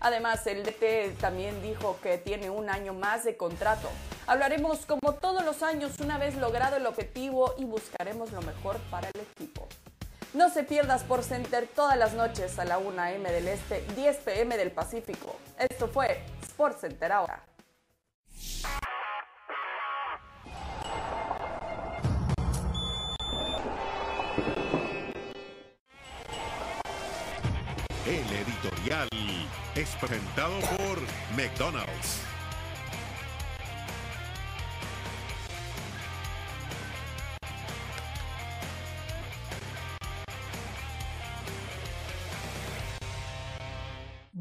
[0.00, 3.88] Además, el DT también dijo que tiene un año más de contrato.
[4.26, 9.08] Hablaremos como todos los años una vez logrado el objetivo y buscaremos lo mejor para
[9.08, 9.68] el equipo.
[10.34, 13.30] No se pierdas por Center todas las noches a la 1 a.m.
[13.30, 14.56] del Este, 10 p.m.
[14.56, 15.36] del Pacífico.
[15.56, 17.40] Esto fue Sport Center ahora.
[28.04, 29.08] El editorial
[29.76, 31.00] es presentado por
[31.36, 32.33] McDonald's.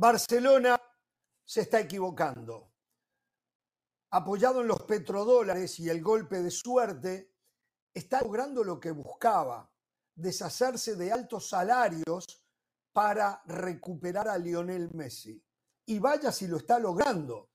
[0.03, 0.77] Barcelona
[1.45, 2.73] se está equivocando.
[4.09, 7.31] Apoyado en los petrodólares y el golpe de suerte,
[7.93, 9.71] está logrando lo que buscaba,
[10.13, 12.43] deshacerse de altos salarios
[12.91, 15.41] para recuperar a Lionel Messi.
[15.85, 17.51] Y vaya si lo está logrando.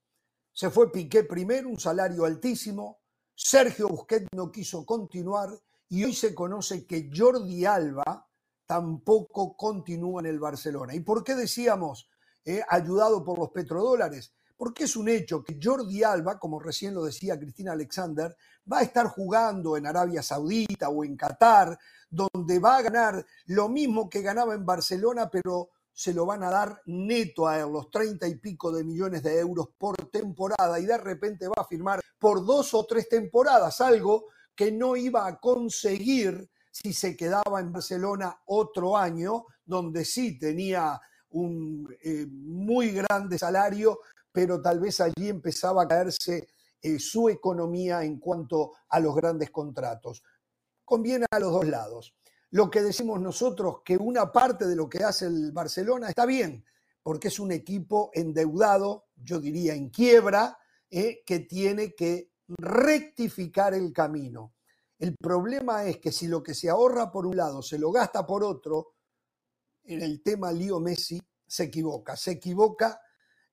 [0.50, 3.02] Se fue Piqué primero, un salario altísimo.
[3.34, 5.50] Sergio Busquets no quiso continuar
[5.90, 8.26] y hoy se conoce que Jordi Alba
[8.64, 10.94] tampoco continúa en el Barcelona.
[10.94, 12.08] ¿Y por qué decíamos
[12.48, 14.32] eh, ayudado por los petrodólares?
[14.56, 18.34] Porque es un hecho que Jordi Alba, como recién lo decía Cristina Alexander,
[18.70, 23.68] va a estar jugando en Arabia Saudita o en Qatar, donde va a ganar lo
[23.68, 27.90] mismo que ganaba en Barcelona, pero se lo van a dar neto a él, los
[27.90, 32.00] 30 y pico de millones de euros por temporada, y de repente va a firmar
[32.18, 37.72] por dos o tres temporadas, algo que no iba a conseguir si se quedaba en
[37.72, 44.00] Barcelona otro año, donde sí tenía un eh, muy grande salario,
[44.32, 46.48] pero tal vez allí empezaba a caerse
[46.80, 50.22] eh, su economía en cuanto a los grandes contratos.
[50.84, 52.14] Conviene a los dos lados.
[52.50, 56.64] Lo que decimos nosotros, que una parte de lo que hace el Barcelona está bien,
[57.02, 60.58] porque es un equipo endeudado, yo diría en quiebra,
[60.90, 64.54] eh, que tiene que rectificar el camino.
[64.98, 68.26] El problema es que si lo que se ahorra por un lado se lo gasta
[68.26, 68.94] por otro,
[69.88, 72.16] en el tema Lío Messi se equivoca.
[72.16, 73.00] Se equivoca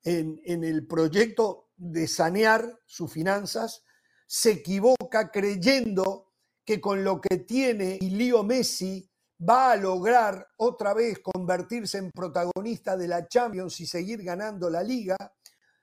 [0.04, 3.84] en, el proyecto de sanear sus finanzas,
[4.28, 10.94] se equivoca creyendo que con lo que tiene y Lío Messi va a lograr otra
[10.94, 15.18] vez convertirse en protagonista de la Champions y seguir ganando la liga,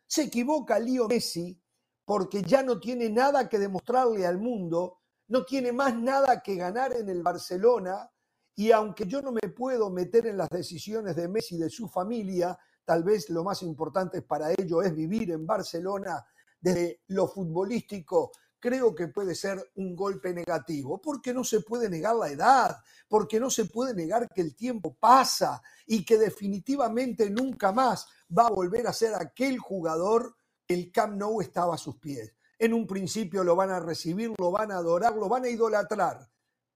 [0.06, 1.58] se equivoca Lío Messi
[2.04, 6.94] porque ya no tiene nada que demostrarle al mundo, no tiene más nada que ganar
[6.94, 8.10] en el Barcelona
[8.54, 11.88] y aunque yo no me puedo meter en las decisiones de Messi y de su
[11.88, 16.24] familia, tal vez lo más importante para ello es vivir en Barcelona
[16.60, 18.30] desde lo futbolístico,
[18.62, 22.76] creo que puede ser un golpe negativo, porque no se puede negar la edad,
[23.08, 28.46] porque no se puede negar que el tiempo pasa y que definitivamente nunca más va
[28.46, 32.32] a volver a ser aquel jugador que el Camp Nou estaba a sus pies.
[32.56, 36.30] En un principio lo van a recibir, lo van a adorar, lo van a idolatrar,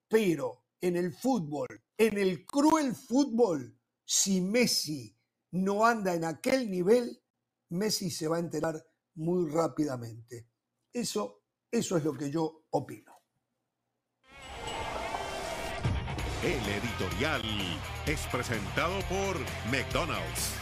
[0.08, 5.16] pero en el fútbol, en el cruel fútbol, si Messi
[5.52, 7.22] no anda en aquel nivel,
[7.70, 10.48] Messi se va a enterar muy rápidamente.
[10.92, 13.12] Eso, eso es lo que yo opino.
[16.42, 17.42] El editorial
[18.06, 19.38] es presentado por
[19.70, 20.54] McDonald's.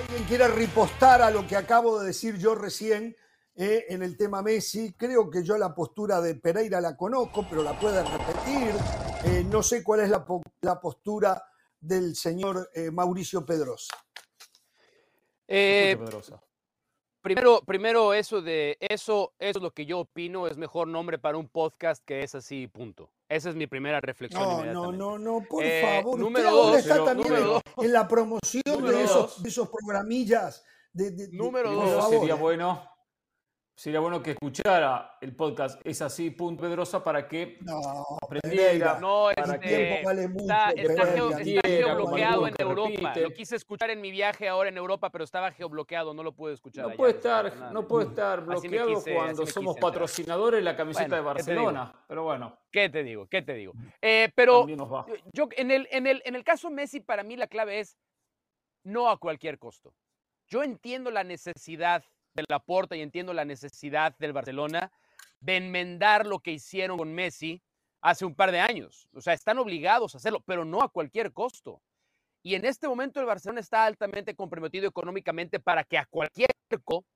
[0.00, 3.16] ¿Alguien quiere ripostar a lo que acabo de decir yo recién?
[3.56, 4.92] Eh, en el tema Messi.
[4.94, 8.74] Creo que yo la postura de Pereira la conozco, pero la puede repetir.
[9.26, 11.42] Eh, no sé cuál es la, po- la postura
[11.80, 13.96] del señor eh, Mauricio Pedrosa.
[15.46, 16.42] Eh, Pedrosa.
[17.20, 21.36] primero, primero eso de eso, eso es lo que yo opino, es mejor nombre para
[21.36, 23.10] un podcast que es así, punto.
[23.28, 24.42] Esa es mi primera reflexión.
[24.42, 26.18] No, no, no, no, por Eh, favor.
[26.18, 29.48] número Usted ahora dos, está pero- también número en, en la promoción de esos, de
[29.48, 30.64] esos programillas.
[30.92, 32.08] De, de- de- Número dos.
[32.08, 32.88] Sería bueno,
[33.76, 37.80] sería bueno que escuchara el podcast Es así, punto Pedrosa, para que No,
[38.22, 38.66] aprendiera.
[38.66, 40.42] Pereira, No, Para el este, tiempo vale mucho.
[40.44, 42.88] está, está, geo- está geobloqueado en que Europa.
[42.90, 43.20] repite.
[43.22, 46.54] Lo quise escuchar en mi viaje ahora en Europa, pero estaba geobloqueado, no lo pude
[46.54, 46.84] escuchar.
[46.84, 47.88] No allá, puede estar, no desafortunadamente.
[47.88, 49.80] puede estar bloqueado quise- cuando somos quise enterar.
[49.92, 51.22] patrocinadores de la camiseta Bueno, de.
[51.34, 52.04] Barcelona.
[52.08, 53.26] Pero bueno, ¿Qué te digo?
[53.28, 53.72] ¿Qué te digo?
[54.02, 54.66] Eh, pero
[55.32, 57.96] yo en el, en, el, en el caso Messi, para mí la clave es
[58.84, 59.94] no a cualquier costo.
[60.48, 62.04] Yo entiendo la necesidad
[62.34, 64.92] del Laporta y entiendo la necesidad del Barcelona
[65.40, 67.62] de enmendar lo que hicieron con Messi
[68.00, 69.08] hace un par de años.
[69.14, 71.80] O sea, están obligados a hacerlo, pero no a cualquier costo.
[72.42, 76.50] Y en este momento el Barcelona está altamente comprometido económicamente para que a cualquier
[76.84, 77.08] costo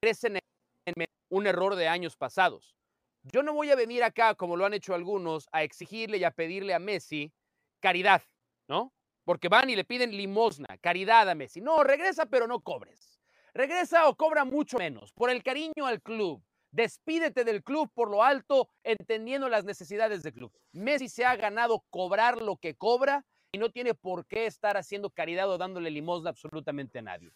[0.00, 0.38] crecen
[0.84, 2.76] en un error de años pasados.
[3.22, 6.30] Yo no voy a venir acá, como lo han hecho algunos, a exigirle y a
[6.30, 7.32] pedirle a Messi
[7.80, 8.22] caridad,
[8.68, 8.92] ¿no?
[9.24, 11.60] Porque van y le piden limosna, caridad a Messi.
[11.60, 13.15] No, regresa, pero no cobres.
[13.56, 16.44] Regresa o cobra mucho menos, por el cariño al club.
[16.72, 20.52] Despídete del club por lo alto, entendiendo las necesidades del club.
[20.72, 25.08] Messi se ha ganado cobrar lo que cobra y no tiene por qué estar haciendo
[25.08, 27.30] caridad o dándole limosna absolutamente a nadie.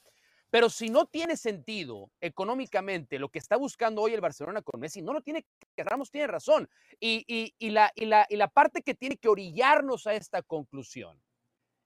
[0.50, 5.00] Pero si no tiene sentido económicamente lo que está buscando hoy el Barcelona con Messi,
[5.00, 6.68] no lo tiene que Ramos tiene razón.
[7.00, 7.24] Y,
[7.70, 11.18] la, y, la, y la parte que tiene que orillarnos a esta conclusión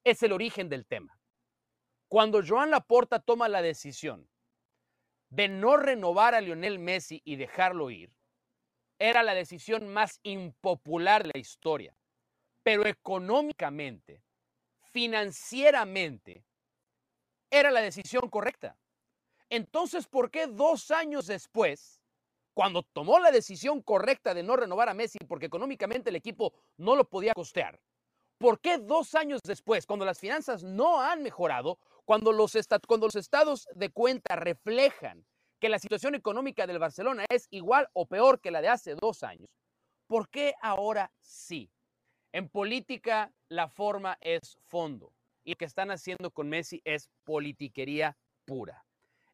[0.03, 1.17] es el origen del tema.
[2.15, 4.31] Cuando Joan Laporta toma la decisión
[5.31, 8.15] de no renovar a Lionel Messi y dejarlo ir,
[9.01, 11.97] era la decisión más impopular de la historia.
[12.63, 14.23] Pero económicamente,
[14.93, 16.45] financieramente,
[17.51, 18.79] era la decisión correcta.
[19.51, 22.01] Entonces, ¿por qué dos años después,
[22.55, 26.95] cuando tomó la decisión correcta de no renovar a Messi porque económicamente el equipo no
[26.95, 27.81] lo podía costear,
[28.39, 32.53] ¿por qué dos años después, cuando las finanzas no han mejorado, cuando los,
[32.87, 35.25] cuando los estados de cuenta reflejan
[35.61, 39.23] que la situación económica del Barcelona es igual o peor que la de hace dos
[39.23, 39.49] años,
[40.07, 41.71] ¿por qué ahora sí?
[42.33, 45.13] En política la forma es fondo
[45.45, 48.85] y lo que están haciendo con Messi es politiquería pura.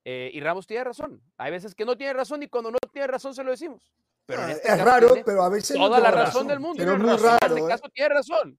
[0.05, 1.23] Eh, y Ramos tiene razón.
[1.37, 3.93] Hay veces que no tiene razón y cuando no tiene razón se lo decimos.
[4.27, 6.77] Pero ah, este es raro, pero a veces toda la razón, del mundo.
[6.79, 7.57] Pero muy raro.
[7.57, 8.59] En este caso tiene razón.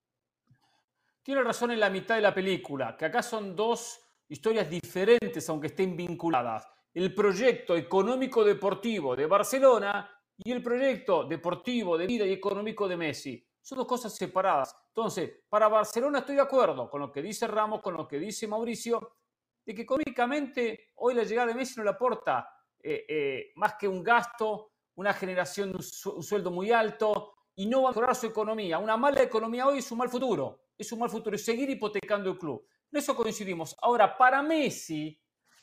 [1.24, 5.68] Tiene razón en la mitad de la película, que acá son dos historias diferentes, aunque
[5.68, 6.68] estén vinculadas.
[6.94, 12.98] El proyecto económico deportivo de Barcelona y el proyecto deportivo de vida y económico de
[12.98, 13.46] Messi.
[13.62, 14.76] Son dos cosas separadas.
[14.88, 18.48] Entonces, para Barcelona estoy de acuerdo con lo que dice Ramos, con lo que dice
[18.48, 19.18] Mauricio,
[19.64, 22.50] de que económicamente hoy la llegada de Messi no le aporta
[22.82, 27.84] eh, eh, más que un gasto, una generación de un, sueldo muy alto y no
[27.84, 28.80] va a mejorar su economía.
[28.80, 32.38] Una mala economía hoy es un mal futuro, es un mal futuro seguir hipotecando el
[32.38, 32.66] club.
[32.92, 33.76] En eso coincidimos.
[33.82, 35.20] Ahora, para Messi,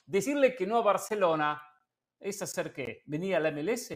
[0.07, 1.63] decirle que no a Barcelona
[2.19, 3.03] es hacer qué?
[3.07, 3.93] ¿Venir a la MLS?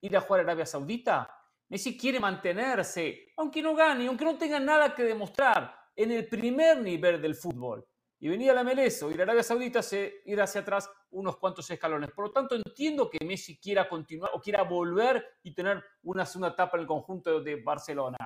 [0.00, 1.28] ¿Ir a jugar a Arabia Saudita?
[1.68, 6.80] Messi quiere mantenerse, aunque no gane, aunque no tenga nada que demostrar, en el primer
[6.80, 7.86] nivel del fútbol.
[8.20, 11.36] Y venir a la MLS o ir a Arabia Saudita se ir hacia atrás unos
[11.36, 12.10] cuantos escalones.
[12.10, 16.48] Por lo tanto, entiendo que Messi quiera continuar o quiera volver y tener una segunda
[16.48, 18.16] etapa en el conjunto de Barcelona.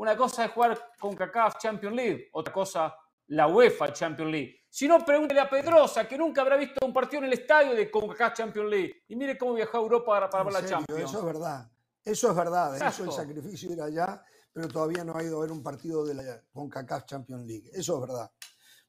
[0.00, 4.64] Una cosa es jugar con CACAF Champions League, otra cosa la UEFA Champions League.
[4.70, 7.90] Si no, pregúntele a Pedrosa, que nunca habrá visto un partido en el estadio de
[7.90, 9.04] CONCACAF Champions League.
[9.08, 11.02] Y mire cómo viajó a Europa para, para ver la Champions.
[11.02, 11.70] Eso es verdad.
[12.02, 15.52] Eso es verdad, eso el sacrificio ir allá, pero todavía no ha ido a ver
[15.52, 17.70] un partido de la CONCACAF Champions League.
[17.70, 18.30] Eso es verdad.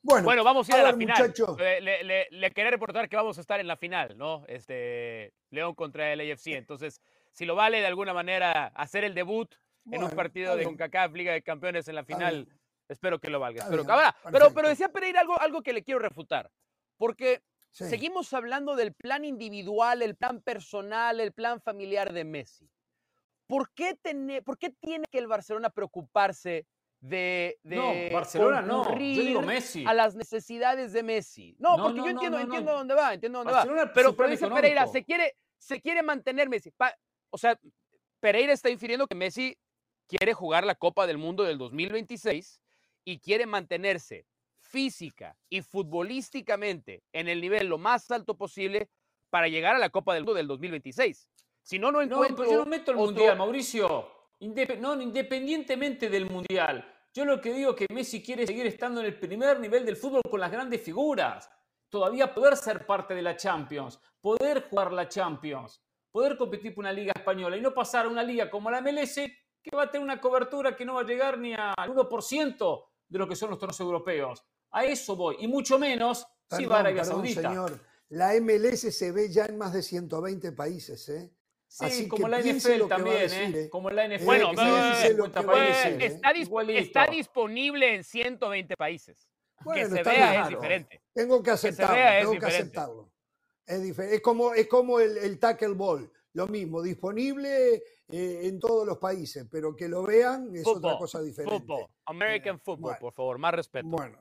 [0.02, 1.34] Bueno, bueno vamos a ir a, la final.
[1.58, 4.46] Le, le, quería reportar que vamos a estar en la final, ¿no?
[4.48, 6.54] Este, León contra el AFC.
[6.54, 7.02] Entonces,
[7.34, 9.54] si lo vale de alguna manera hacer el debut
[9.90, 12.48] en un partido de CONCACAF Liga de Campeones en la final,
[12.88, 13.66] espero que lo valga.
[13.70, 13.86] Pero,
[14.32, 16.52] pero, pero decía Pereira algo, algo que le quiero refutar.
[16.98, 17.42] Porque
[17.72, 22.70] seguimos hablando del plan individual, el plan personal, el plan familiar de Messi.
[23.52, 23.98] ¿por qué,
[24.46, 26.66] ¿por qué tiene que el Barcelona preocuparse
[27.02, 29.84] de, de no, Barcelona no, yo digo Messi.
[29.86, 31.58] a las necesidades de Messi?
[31.60, 33.92] No, porque yo entiendo, entiendo dónde va, entiendo dónde va.
[33.94, 36.72] Pero, pero dice Pereira, se quiere, se quiere mantener Messi.
[37.30, 37.60] o sea,
[38.22, 39.58] Pereira está infiriendo que Messi
[40.12, 42.60] quiere jugar la Copa del Mundo del 2026
[43.06, 44.26] y quiere mantenerse
[44.60, 48.90] física y futbolísticamente en el nivel lo más alto posible
[49.30, 51.30] para llegar a la Copa del Mundo del 2026.
[51.62, 52.44] Si no, no encuentro.
[52.44, 54.12] No, yo no meto el mundial, Mauricio.
[54.80, 56.86] no, independientemente del mundial.
[57.14, 59.96] Yo lo que digo es que Messi quiere seguir estando en el primer nivel del
[59.96, 61.50] fútbol con las grandes figuras.
[61.88, 66.92] Todavía poder ser parte de la Champions, poder jugar la Champions, poder competir por una
[66.92, 69.20] liga española y no pasar a una liga como la MLS
[69.62, 73.20] que va a tener una cobertura que no va a llegar ni al 1% de
[73.20, 74.44] lo que son los torneos europeos.
[74.72, 75.36] A eso voy.
[75.40, 77.42] Y mucho menos si va a Arabia Saudita.
[77.42, 81.32] Señor, la MLS se ve ya en más de 120 países, ¿eh?
[81.72, 83.62] Sí, como la NFL también, ¿eh?
[83.62, 83.70] ¿eh?
[83.70, 84.26] Como la NFL.
[84.26, 86.34] Bueno, está,
[87.08, 89.26] disponible en 120 países.
[89.74, 91.02] que se vea es diferente.
[91.14, 93.10] Tengo que aceptarlo, tengo que aceptarlo.
[93.66, 97.82] Es, es como, es como el, tackle ball, lo mismo, disponible
[98.12, 101.58] eh, en todos los países, pero que lo vean es otra cosa diferente.
[101.60, 103.88] Football, American football, por favor, más respeto.
[103.88, 104.18] Bueno,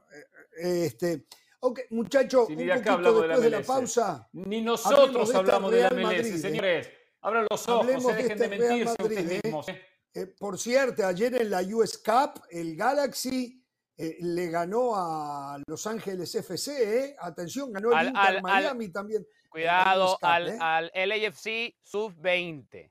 [0.56, 1.26] este,
[1.60, 4.28] ok, muchachos, un poquito después de la, pausa.
[4.32, 6.90] Ni nosotros hablamos de la MLS, señores.
[7.22, 9.40] Abran los ojos, se dejen de, este mentirse ustedes ¿eh?
[9.44, 9.68] mismos.
[9.68, 9.82] ¿eh?
[10.14, 13.56] Eh, por cierto, ayer en la US Cup, el Galaxy
[13.96, 17.16] le ganó a Los Ángeles FC.
[17.20, 19.26] Atención, ganó el Inter Miami también.
[19.50, 22.90] Cuidado, al, al LAFC sub-20.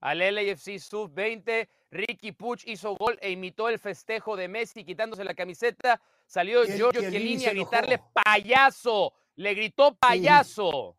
[0.00, 1.68] Al LAFC Sub-20.
[1.90, 6.00] Ricky Puch hizo gol e imitó el festejo de Messi quitándose la camiseta.
[6.26, 9.12] Salió Giorgio Chiellini a gritarle payaso.
[9.36, 10.96] Le gritó payaso.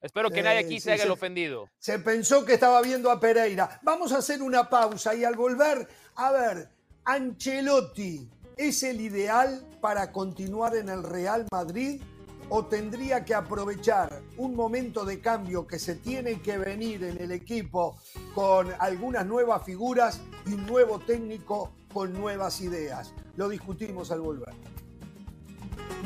[0.00, 1.70] Espero que nadie aquí se haga el ofendido.
[1.78, 3.80] Se pensó que estaba viendo a Pereira.
[3.82, 6.68] Vamos a hacer una pausa y al volver, a ver,
[7.06, 12.02] Ancelotti, ¿es el ideal para continuar en el Real Madrid?
[12.48, 17.32] O tendría que aprovechar un momento de cambio que se tiene que venir en el
[17.32, 17.96] equipo
[18.34, 23.12] con algunas nuevas figuras y un nuevo técnico con nuevas ideas.
[23.36, 24.54] Lo discutimos al volver.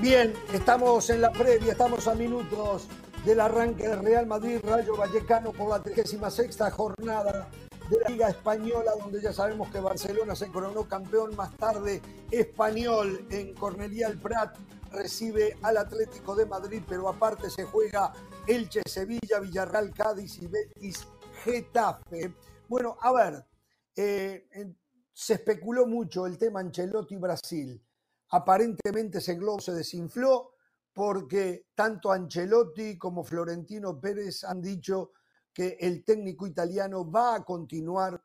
[0.01, 2.89] Bien, estamos en la previa, estamos a minutos
[3.25, 7.49] del arranque del Real Madrid Rayo Vallecano por la 36 jornada
[7.91, 13.27] de la Liga Española, donde ya sabemos que Barcelona se coronó campeón más tarde español
[13.31, 14.57] en Cornelia el Prat
[14.91, 18.13] recibe al Atlético de Madrid, pero aparte se juega
[18.47, 21.07] Elche, Sevilla, Villarreal, Cádiz y Betis,
[21.45, 22.35] Getafe.
[22.69, 23.47] Bueno, a ver,
[23.97, 24.49] eh,
[25.13, 27.83] se especuló mucho el tema Ancelotti-Brasil.
[28.31, 30.53] Aparentemente ese globo se desinfló
[30.93, 35.13] porque tanto Ancelotti como Florentino Pérez han dicho
[35.53, 38.23] que el técnico italiano va a continuar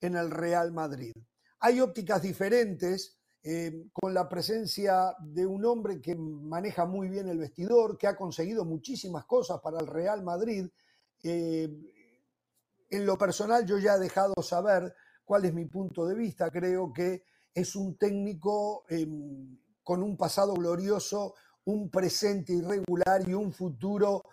[0.00, 1.14] en el Real Madrid.
[1.60, 7.36] Hay ópticas diferentes eh, con la presencia de un hombre que maneja muy bien el
[7.36, 10.66] vestidor, que ha conseguido muchísimas cosas para el Real Madrid.
[11.22, 11.68] Eh,
[12.88, 14.94] en lo personal yo ya he dejado saber
[15.26, 16.50] cuál es mi punto de vista.
[16.50, 21.34] Creo que es un técnico em, con un pasado glorioso,
[21.66, 24.24] un presente irregular y un futuro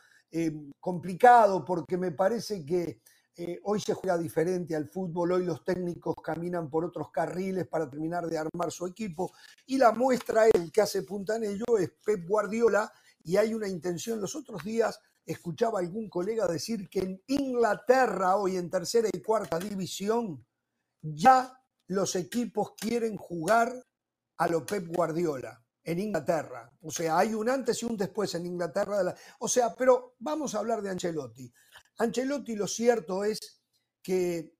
[0.80, 3.01] complicado, porque me parece que
[3.36, 7.89] eh, hoy se juega diferente al fútbol, hoy los técnicos caminan por otros carriles para
[7.89, 9.32] terminar de armar su equipo
[9.65, 12.91] y la muestra, el que hace punta en ello, es Pep Guardiola
[13.23, 14.19] y hay una intención.
[14.19, 19.59] Los otros días escuchaba algún colega decir que en Inglaterra, hoy en tercera y cuarta
[19.59, 20.45] división,
[21.01, 21.57] ya
[21.88, 23.73] los equipos quieren jugar
[24.38, 26.71] a lo Pep Guardiola en Inglaterra.
[26.82, 29.15] O sea, hay un antes y un después en Inglaterra.
[29.39, 31.51] O sea, pero vamos a hablar de Ancelotti.
[31.98, 33.62] Ancelotti lo cierto es
[34.02, 34.54] que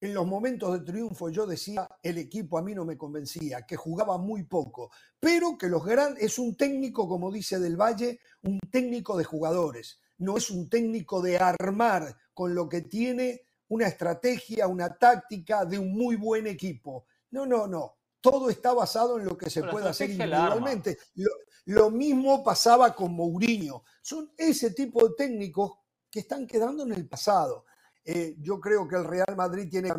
[0.00, 3.76] en los momentos de triunfo yo decía, el equipo a mí no me convencía, que
[3.76, 8.60] jugaba muy poco, pero que los grandes, es un técnico, como dice Del Valle, un
[8.70, 14.66] técnico de jugadores, no es un técnico de armar con lo que tiene una estrategia,
[14.66, 17.06] una táctica de un muy buen equipo.
[17.30, 17.96] No, no, no.
[18.20, 20.98] Todo está basado en lo que se puede hacer individualmente.
[21.14, 21.30] Lo,
[21.66, 23.84] lo, mismo pasaba con Mourinho.
[24.02, 25.72] Son ese tipo de técnicos
[26.16, 27.66] que están quedando en el pasado.
[28.02, 29.90] Eh, yo creo que el Real Madrid tiene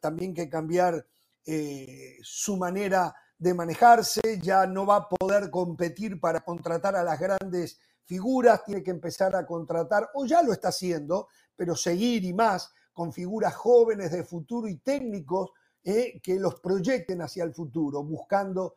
[0.00, 1.04] también que cambiar
[1.44, 7.18] eh, su manera de manejarse, ya no va a poder competir para contratar a las
[7.18, 12.32] grandes figuras, tiene que empezar a contratar, o ya lo está haciendo, pero seguir y
[12.32, 15.50] más con figuras jóvenes de futuro y técnicos
[15.82, 18.76] eh, que los proyecten hacia el futuro, buscando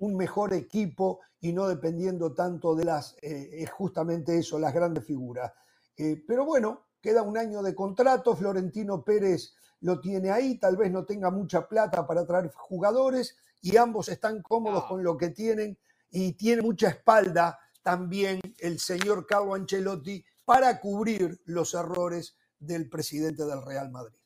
[0.00, 5.50] un mejor equipo y no dependiendo tanto de las, es justamente eso, las grandes figuras.
[5.98, 10.92] Eh, pero bueno, queda un año de contrato, Florentino Pérez lo tiene ahí, tal vez
[10.92, 15.76] no tenga mucha plata para traer jugadores y ambos están cómodos con lo que tienen
[16.10, 23.44] y tiene mucha espalda también el señor Carlo Ancelotti para cubrir los errores del presidente
[23.44, 24.18] del Real Madrid.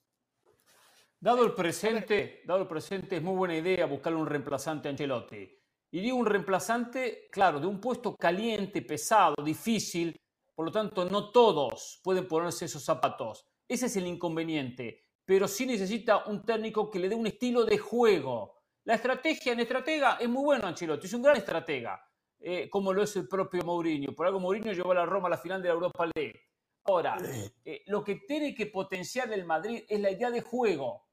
[1.18, 5.58] Dado el presente, dado el presente, es muy buena idea buscarle un reemplazante a Ancelotti.
[5.90, 10.18] Y digo un reemplazante, claro, de un puesto caliente, pesado, difícil,
[10.54, 13.46] por lo tanto, no todos pueden ponerse esos zapatos.
[13.66, 15.02] Ese es el inconveniente.
[15.24, 18.62] Pero sí necesita un técnico que le dé un estilo de juego.
[18.84, 22.04] La estrategia en estratega es muy bueno Ancelotti, es un gran estratega,
[22.40, 24.12] eh, como lo es el propio Mourinho.
[24.14, 26.40] Por algo Mourinho llevó a la Roma a la final de la Europa League.
[26.84, 27.16] Ahora,
[27.64, 31.06] eh, lo que tiene que potenciar el Madrid es la idea de juego.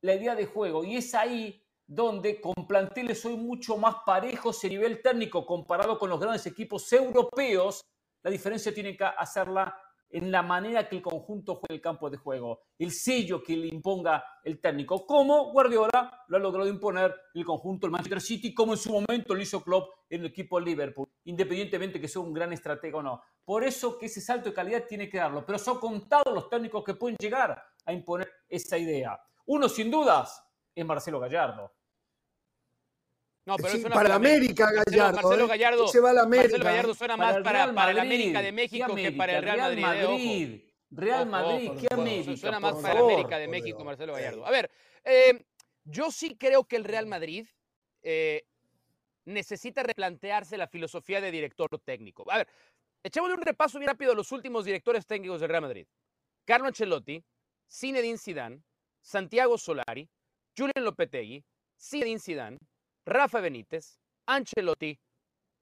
[0.00, 0.82] La idea de juego.
[0.82, 6.10] Y es ahí donde con planteles hoy mucho más parejos a nivel técnico comparado con
[6.10, 7.82] los grandes equipos europeos
[8.22, 9.76] la diferencia tiene que hacerla
[10.12, 13.68] en la manera que el conjunto juega el campo de juego, el sello que le
[13.68, 18.74] imponga el técnico, como Guardiola lo ha logrado imponer el conjunto del Manchester City, como
[18.74, 22.52] en su momento lo hizo Klopp en el equipo Liverpool, independientemente que sea un gran
[22.52, 23.22] estratega o no.
[23.42, 26.84] Por eso que ese salto de calidad tiene que darlo, pero son contados los técnicos
[26.84, 29.18] que pueden llegar a imponer esa idea.
[29.46, 30.44] Uno, sin dudas,
[30.74, 31.72] es Marcelo Gallardo.
[33.44, 35.20] No, pero sí, para la América, Gallardo.
[35.20, 35.48] Marcelo, ¿eh?
[35.48, 36.58] Gallardo, se va a la América.
[36.58, 39.82] Marcelo Gallardo suena más para, para, la América de México que para el Real, Madrid.
[39.82, 40.60] Madrid.
[40.90, 42.36] Real Madrid, ¿qué América?
[42.36, 44.46] Suena más para la América de México, Marcelo Gallardo.
[44.46, 44.70] A ver,
[45.04, 45.44] eh,
[45.84, 47.46] yo sí creo que el Real Madrid
[48.02, 48.44] eh,
[49.24, 52.24] necesita replantearse la filosofía de director técnico.
[52.30, 52.48] A ver,
[53.02, 55.86] echémosle un repaso bien rápido a los últimos directores técnicos del Real Madrid.
[56.44, 57.22] Carlo Ancelotti,
[57.70, 58.62] Zinedine Zidane,
[59.00, 60.08] Santiago Solari,
[60.56, 61.44] Julian Lopetegui,
[61.76, 62.58] Zinedine Zidane,
[63.04, 64.98] Rafa Benítez, Ancelotti,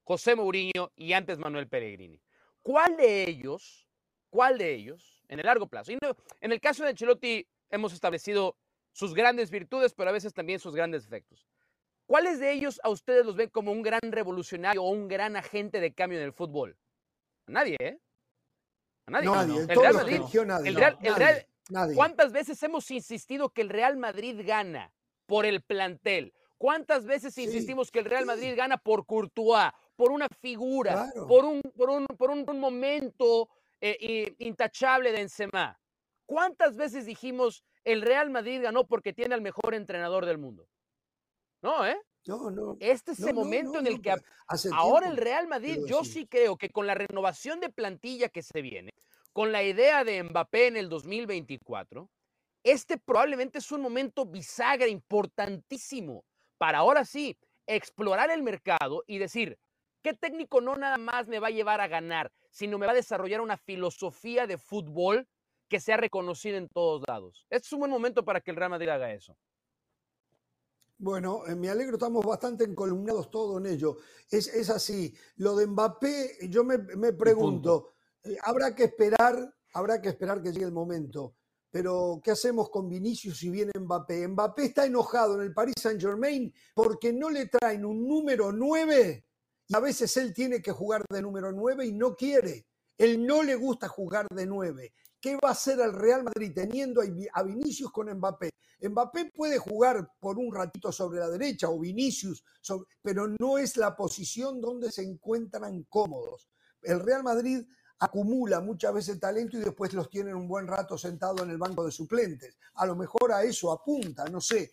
[0.04, 2.20] José Mourinho y antes Manuel Pellegrini.
[2.62, 3.88] ¿Cuál de ellos,
[4.28, 5.92] cuál de ellos, en el largo plazo?
[6.40, 8.56] en el caso de Ancelotti hemos establecido
[8.92, 11.46] sus grandes virtudes, pero a veces también sus grandes defectos.
[12.06, 15.80] ¿Cuáles de ellos a ustedes los ven como un gran revolucionario o un gran agente
[15.80, 16.76] de cambio en el fútbol?
[17.46, 18.00] A nadie, ¿eh?
[19.06, 19.28] A nadie.
[19.28, 19.60] nadie.
[19.60, 20.20] El Real Madrid.
[20.64, 21.46] El Real, el Real,
[21.94, 24.92] ¿Cuántas veces hemos insistido que el Real Madrid gana
[25.26, 26.34] por el plantel?
[26.60, 31.62] ¿Cuántas veces insistimos que el Real Madrid gana por Courtois, por una figura, por, un,
[31.74, 33.48] por, un, por un, momento
[33.80, 35.80] eh, intachable de Benzema?
[36.26, 40.68] ¿Cuántas veces dijimos el Real Madrid ganó porque tiene al mejor entrenador del mundo?
[41.62, 41.96] No, ¿eh?
[42.26, 42.76] No, no.
[42.78, 44.14] Este es el momento en el que
[44.74, 48.60] ahora el Real Madrid, yo sí creo que con la renovación de plantilla que se
[48.60, 48.92] viene,
[49.32, 52.10] con la idea de Mbappé en el 2024,
[52.64, 56.22] este probablemente es un momento bisagra importantísimo
[56.60, 59.58] para ahora sí explorar el mercado y decir,
[60.02, 62.96] ¿qué técnico no nada más me va a llevar a ganar, sino me va a
[62.96, 65.26] desarrollar una filosofía de fútbol
[65.70, 67.46] que sea reconocida en todos lados?
[67.48, 69.34] Este es un buen momento para que el Real Madrid haga eso.
[70.98, 73.96] Bueno, eh, me alegro, estamos bastante encolumnados todos en ello.
[74.30, 75.14] Es, es así.
[75.36, 80.52] Lo de Mbappé, yo me, me pregunto, eh, habrá que esperar, habrá que esperar que
[80.52, 81.36] llegue el momento.
[81.70, 84.26] Pero, ¿qué hacemos con Vinicius si viene Mbappé?
[84.26, 89.24] Mbappé está enojado en el Paris Saint Germain porque no le traen un número 9
[89.68, 92.66] y a veces él tiene que jugar de número 9 y no quiere.
[92.98, 94.92] Él no le gusta jugar de 9.
[95.20, 97.02] ¿Qué va a hacer el Real Madrid teniendo
[97.32, 98.50] a Vinicius con Mbappé?
[98.82, 102.42] Mbappé puede jugar por un ratito sobre la derecha o Vinicius,
[103.00, 106.48] pero no es la posición donde se encuentran cómodos.
[106.82, 107.64] El Real Madrid
[108.00, 111.84] acumula muchas veces talento y después los tienen un buen rato sentado en el banco
[111.84, 112.56] de suplentes.
[112.74, 114.72] A lo mejor a eso apunta, no sé.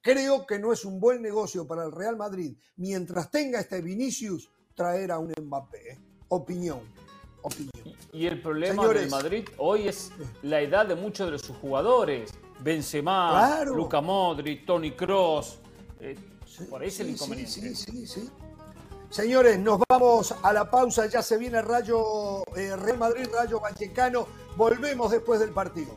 [0.00, 4.50] Creo que no es un buen negocio para el Real Madrid, mientras tenga este Vinicius,
[4.74, 5.92] traer a un Mbappé.
[5.92, 5.98] ¿eh?
[6.28, 6.80] Opinión.
[7.42, 7.96] Opinión.
[8.12, 10.10] Y el problema del Madrid hoy es
[10.42, 12.32] la edad de muchos de sus jugadores.
[12.60, 15.58] Benzema, Luca Modri, Tony Cross.
[16.00, 16.16] Eh,
[16.70, 17.52] por ahí es el inconveniente.
[17.52, 18.30] Sí, sí, sí.
[19.12, 21.04] Señores, nos vamos a la pausa.
[21.04, 24.26] Ya se viene Rayo eh, Real Madrid, Rayo Vallecano.
[24.56, 25.94] Volvemos después del partido.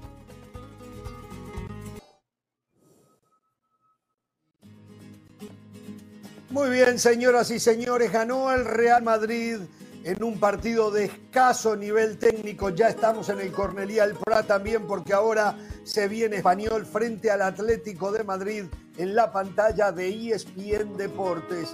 [6.50, 9.60] Muy bien, señoras y señores, ganó el Real Madrid
[10.04, 12.70] en un partido de escaso nivel técnico.
[12.70, 17.44] Ya estamos en el Cornelía El Prat también porque ahora se viene español frente al
[17.44, 18.66] Atlético de Madrid
[18.98, 21.74] en la pantalla de ESPN Deportes.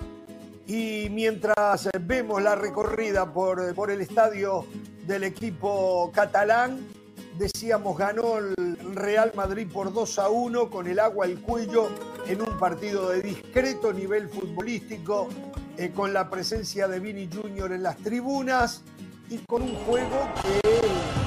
[0.74, 4.66] Y mientras vemos la recorrida por, por el estadio
[5.06, 6.88] del equipo catalán,
[7.38, 11.90] decíamos, ganó el Real Madrid por 2 a 1 con el agua al cuello
[12.26, 15.28] en un partido de discreto nivel futbolístico
[15.76, 18.82] eh, con la presencia de Vini Junior en las tribunas
[19.30, 20.72] y con un juego que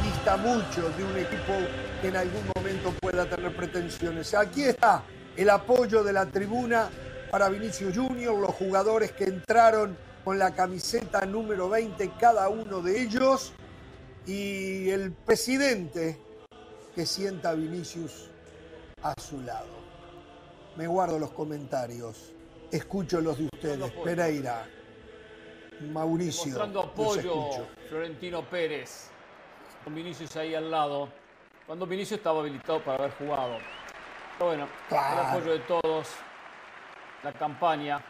[0.04, 1.52] dista mucho de un equipo
[2.00, 4.32] que en algún momento pueda tener pretensiones.
[4.32, 5.02] Aquí está
[5.36, 6.88] el apoyo de la tribuna
[7.34, 13.02] para Vinicius Junior, los jugadores que entraron con la camiseta número 20, cada uno de
[13.02, 13.52] ellos,
[14.24, 16.16] y el presidente
[16.94, 18.30] que sienta a Vinicius
[19.02, 19.66] a su lado.
[20.76, 22.32] Me guardo los comentarios.
[22.70, 23.90] Escucho los de ustedes.
[24.04, 24.68] Pereira,
[25.92, 26.52] Mauricio.
[26.52, 29.08] Mostrando apoyo, Florentino Pérez,
[29.82, 31.08] con Vinicius ahí al lado.
[31.66, 33.58] Cuando Vinicius estaba habilitado para haber jugado.
[34.38, 36.06] Pero bueno, el apoyo de todos,
[37.24, 38.04] la campaña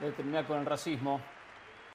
[0.00, 1.20] de terminar con el racismo,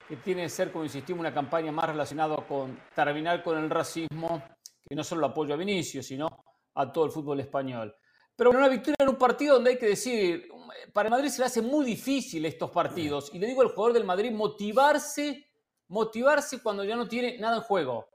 [0.08, 4.42] que tiene que ser, como insistimos, una campaña más relacionada con terminar con el racismo,
[4.88, 6.28] que no solo apoyo a Vinicius, sino
[6.74, 7.94] a todo el fútbol español.
[8.36, 10.48] Pero una victoria en un partido donde hay que decir,
[10.92, 13.30] para el Madrid se le hace muy difícil estos partidos.
[13.34, 15.50] Y le digo al jugador del Madrid, motivarse,
[15.88, 18.08] motivarse cuando ya no tiene nada en juego.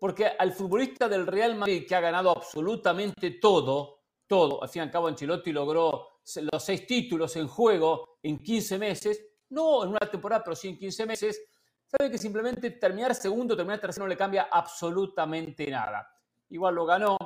[0.00, 3.97] Porque al futbolista del Real Madrid, que ha ganado absolutamente todo,
[4.28, 6.20] todo, al fin y al cabo Ancelotti logró
[6.52, 10.78] los seis títulos en juego en 15 meses, no en una temporada, pero sí en
[10.78, 11.42] 15 meses,
[11.86, 16.06] sabe que simplemente terminar segundo, terminar tercero no le cambia absolutamente nada.
[16.50, 17.16] Igual lo ganó,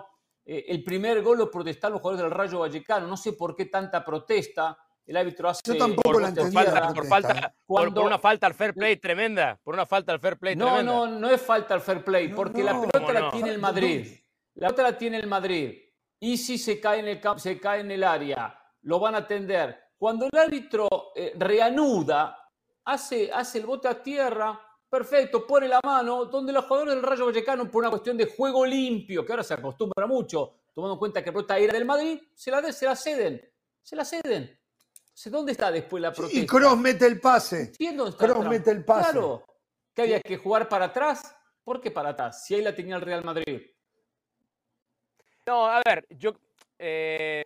[0.45, 3.07] eh, el primer gol lo protestaron los jugadores del Rayo Vallecano.
[3.07, 4.77] No sé por qué tanta protesta.
[5.05, 5.63] El árbitro hace.
[5.65, 9.59] Yo tampoco la falta, por, falta, por, una falta al fair play tremenda.
[9.63, 10.93] Por una falta al fair play no, tremenda.
[10.93, 14.07] No, no, no es falta al fair play, porque la pelota la tiene el Madrid.
[14.55, 15.77] La pelota la tiene el Madrid.
[16.25, 19.19] Y si se cae en el campo, se cae en el área, lo van a
[19.19, 19.77] atender.
[19.99, 22.49] Cuando el árbitro eh, reanuda,
[22.85, 27.27] hace, hace el bote a tierra, perfecto, pone la mano, donde los jugadores del Rayo
[27.27, 31.25] Vallecano, por una cuestión de juego limpio, que ahora se acostumbra mucho, tomando en cuenta
[31.25, 33.43] que la pelota era del Madrid, se la, se la ceden,
[33.83, 34.61] se la ceden.
[35.27, 36.39] ¿Dónde está después la protesta?
[36.39, 37.73] Y Cross mete el pase.
[38.17, 39.11] Cross mete el pase.
[39.11, 39.45] Claro,
[39.93, 41.37] que había que jugar para atrás.
[41.65, 42.45] ¿Por qué para atrás?
[42.45, 43.61] Si ahí la tenía el Real Madrid.
[45.47, 46.35] No, a ver, yo.
[46.79, 47.45] Eh,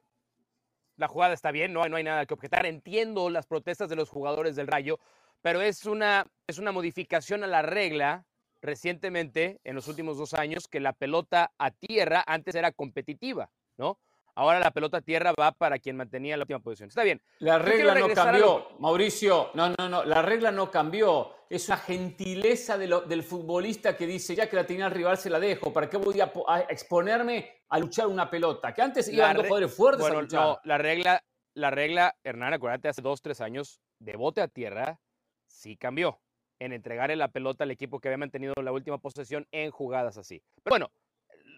[0.97, 2.67] la jugada está bien, no, no hay nada que objetar.
[2.67, 4.99] Entiendo las protestas de los jugadores del Rayo,
[5.43, 8.25] pero es una, es una modificación a la regla
[8.63, 13.99] recientemente, en los últimos dos años, que la pelota a tierra antes era competitiva, ¿no?
[14.37, 16.91] Ahora la pelota a tierra va para quien mantenía la última posición.
[16.91, 17.23] Está bien.
[17.39, 19.51] La regla no cambió, Mauricio.
[19.55, 20.05] No, no, no.
[20.05, 21.33] La regla no cambió.
[21.49, 25.41] Es una gentileza del futbolista que dice, ya que la tenía el rival, se la
[25.41, 25.73] dejo.
[25.73, 26.31] ¿Para qué voy a,
[26.69, 28.75] exponerme a luchar una pelota?
[28.75, 30.41] Que antes iban dos jugadores fuertes a luchar.
[30.41, 31.25] No, la regla,
[31.55, 35.01] la regla, Hernán, acuérdate, hace dos, tres años, de bote a tierra,
[35.47, 36.21] sí cambió
[36.59, 40.43] en entregarle la pelota al equipo que había mantenido la última posesión en jugadas así.
[40.63, 40.91] Pero bueno,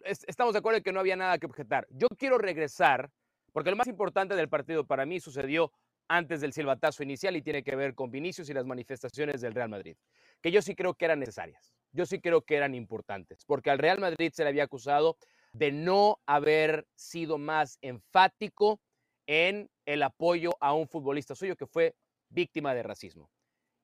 [0.05, 1.86] estamos de acuerdo en que no había nada que objetar.
[1.90, 3.11] Yo quiero regresar,
[3.53, 5.72] porque lo más importante del partido para mí sucedió
[6.09, 9.68] antes del silbatazo inicial y tiene que ver con Vinicius y las manifestaciones del Real
[9.68, 9.96] Madrid,
[10.40, 13.78] que yo sí creo que eran necesarias, yo sí creo que eran importantes, porque al
[13.78, 15.18] Real Madrid se le había acusado
[15.53, 18.80] de no haber sido más enfático
[19.26, 21.94] en el apoyo a un futbolista suyo que fue
[22.30, 23.30] víctima de racismo.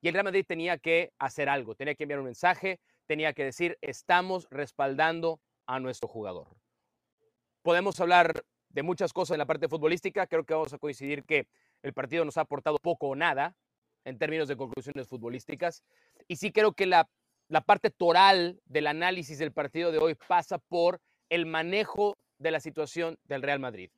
[0.01, 3.43] Y el Real Madrid tenía que hacer algo, tenía que enviar un mensaje, tenía que
[3.43, 6.47] decir, estamos respaldando a nuestro jugador.
[7.61, 11.47] Podemos hablar de muchas cosas en la parte futbolística, creo que vamos a coincidir que
[11.81, 13.55] el partido nos ha aportado poco o nada
[14.03, 15.83] en términos de conclusiones futbolísticas,
[16.27, 17.09] y sí creo que la,
[17.47, 22.59] la parte toral del análisis del partido de hoy pasa por el manejo de la
[22.59, 23.89] situación del Real Madrid.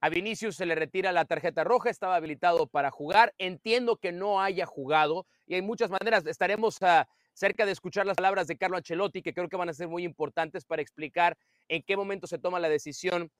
[0.00, 3.34] A Vinicius se le retira la tarjeta roja, estaba habilitado para jugar.
[3.38, 6.26] Entiendo que no haya jugado y hay muchas maneras.
[6.26, 9.74] Estaremos ah, cerca de escuchar las palabras de Carlo Ancelotti, que creo que van a
[9.74, 11.36] ser muy importantes para explicar
[11.68, 13.30] en qué momento se toma la decisión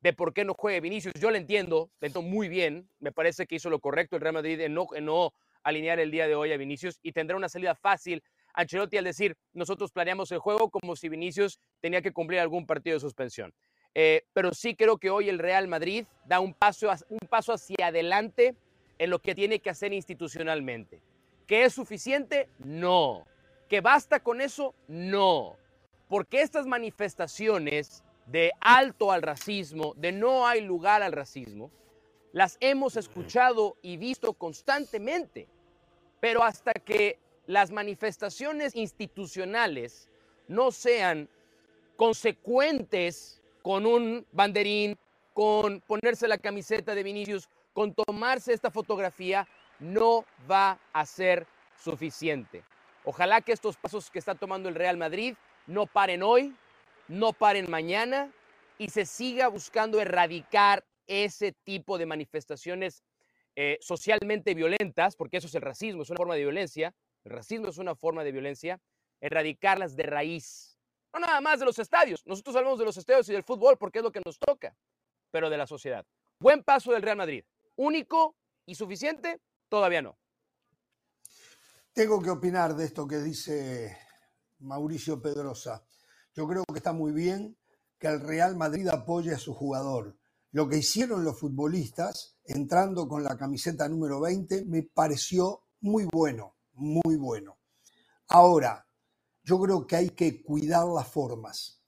[0.00, 1.14] de por qué no juegue Vinicius.
[1.14, 2.90] Yo lo entiendo, lo entiendo muy bien.
[2.98, 5.32] Me parece que hizo lo correcto el Real Madrid en no, en no
[5.62, 8.22] alinear el día de hoy a Vinicius y tendrá una salida fácil.
[8.52, 12.94] Ancelotti al decir, nosotros planeamos el juego como si Vinicius tenía que cumplir algún partido
[12.94, 13.54] de suspensión.
[13.94, 17.86] Eh, pero sí creo que hoy el Real Madrid da un paso, un paso hacia
[17.86, 18.56] adelante
[18.98, 21.00] en lo que tiene que hacer institucionalmente.
[21.46, 22.48] ¿Que es suficiente?
[22.58, 23.24] No.
[23.68, 24.74] ¿Que basta con eso?
[24.86, 25.56] No.
[26.08, 31.70] Porque estas manifestaciones de alto al racismo, de no hay lugar al racismo,
[32.32, 35.48] las hemos escuchado y visto constantemente.
[36.20, 40.08] Pero hasta que las manifestaciones institucionales
[40.48, 41.28] no sean
[41.96, 44.96] consecuentes con un banderín,
[45.32, 49.46] con ponerse la camiseta de Vinicius, con tomarse esta fotografía,
[49.80, 51.46] no va a ser
[51.76, 52.62] suficiente.
[53.08, 55.34] Ojalá que estos pasos que está tomando el Real Madrid
[55.66, 56.54] no paren hoy,
[57.08, 58.30] no paren mañana
[58.78, 63.02] y se siga buscando erradicar ese tipo de manifestaciones
[63.54, 66.94] eh, socialmente violentas, porque eso es el racismo, es una forma de violencia,
[67.24, 68.80] el racismo es una forma de violencia,
[69.20, 70.76] erradicarlas de raíz
[71.18, 72.26] nada más de los estadios.
[72.26, 74.76] Nosotros hablamos de los estadios y del fútbol porque es lo que nos toca,
[75.30, 76.04] pero de la sociedad.
[76.38, 77.44] Buen paso del Real Madrid.
[77.76, 78.36] Único
[78.66, 80.18] y suficiente, todavía no.
[81.96, 83.96] Tengo que opinar de esto que dice
[84.58, 85.82] Mauricio Pedrosa.
[86.34, 87.56] Yo creo que está muy bien
[87.98, 90.18] que el Real Madrid apoye a su jugador.
[90.50, 96.56] Lo que hicieron los futbolistas, entrando con la camiseta número 20, me pareció muy bueno,
[96.74, 97.60] muy bueno.
[98.28, 98.86] Ahora,
[99.42, 101.82] yo creo que hay que cuidar las formas,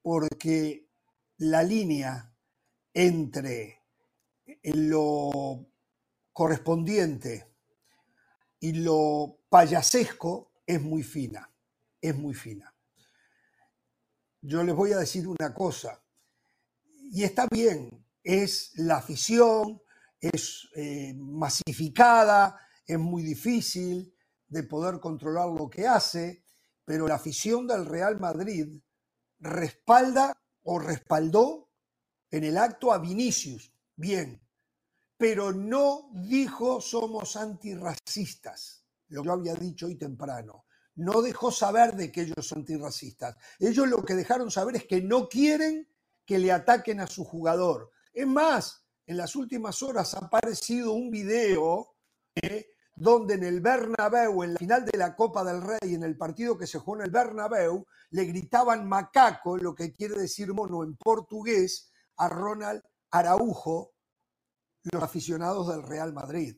[0.00, 0.88] porque
[1.36, 2.34] la línea
[2.94, 3.82] entre
[4.62, 5.66] lo
[6.32, 7.54] correspondiente
[8.58, 11.46] y lo payasesco es muy fina,
[12.00, 12.74] es muy fina.
[14.40, 16.02] Yo les voy a decir una cosa,
[17.12, 19.82] y está bien, es la afición,
[20.18, 24.16] es eh, masificada, es muy difícil
[24.48, 26.46] de poder controlar lo que hace,
[26.86, 28.80] pero la afición del Real Madrid
[29.38, 30.32] respalda
[30.62, 31.68] o respaldó
[32.30, 33.70] en el acto a Vinicius.
[33.96, 34.42] Bien,
[35.18, 38.81] pero no dijo somos antirracistas,
[39.12, 40.64] lo que yo había dicho hoy temprano.
[40.94, 43.36] No dejó saber de que ellos son antirracistas.
[43.58, 45.88] Ellos lo que dejaron saber es que no quieren
[46.26, 47.90] que le ataquen a su jugador.
[48.12, 51.96] Es más, en las últimas horas ha aparecido un video
[52.34, 56.16] eh, donde en el Bernabéu, en la final de la Copa del Rey, en el
[56.16, 60.84] partido que se jugó en el Bernabéu, le gritaban macaco, lo que quiere decir mono
[60.84, 63.94] en portugués, a Ronald Araujo,
[64.92, 66.56] los aficionados del Real Madrid.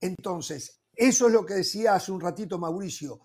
[0.00, 3.20] Entonces, eso es lo que decía hace un ratito Mauricio.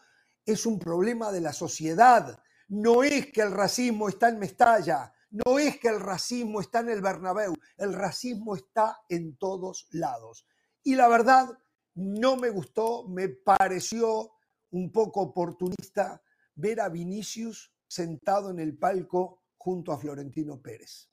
[0.46, 2.42] es un problema de la sociedad.
[2.70, 6.90] No es que el racismo está en Mestalla, no es que el racismo está en
[6.90, 10.46] el Bernabéu, el racismo está en todos lados.
[10.84, 11.50] Y la verdad,
[11.96, 14.32] no me gustó, me pareció
[14.72, 16.22] un poco oportunista
[16.56, 21.10] ver a Vinicius sentado en el palco junto a Florentino Pérez.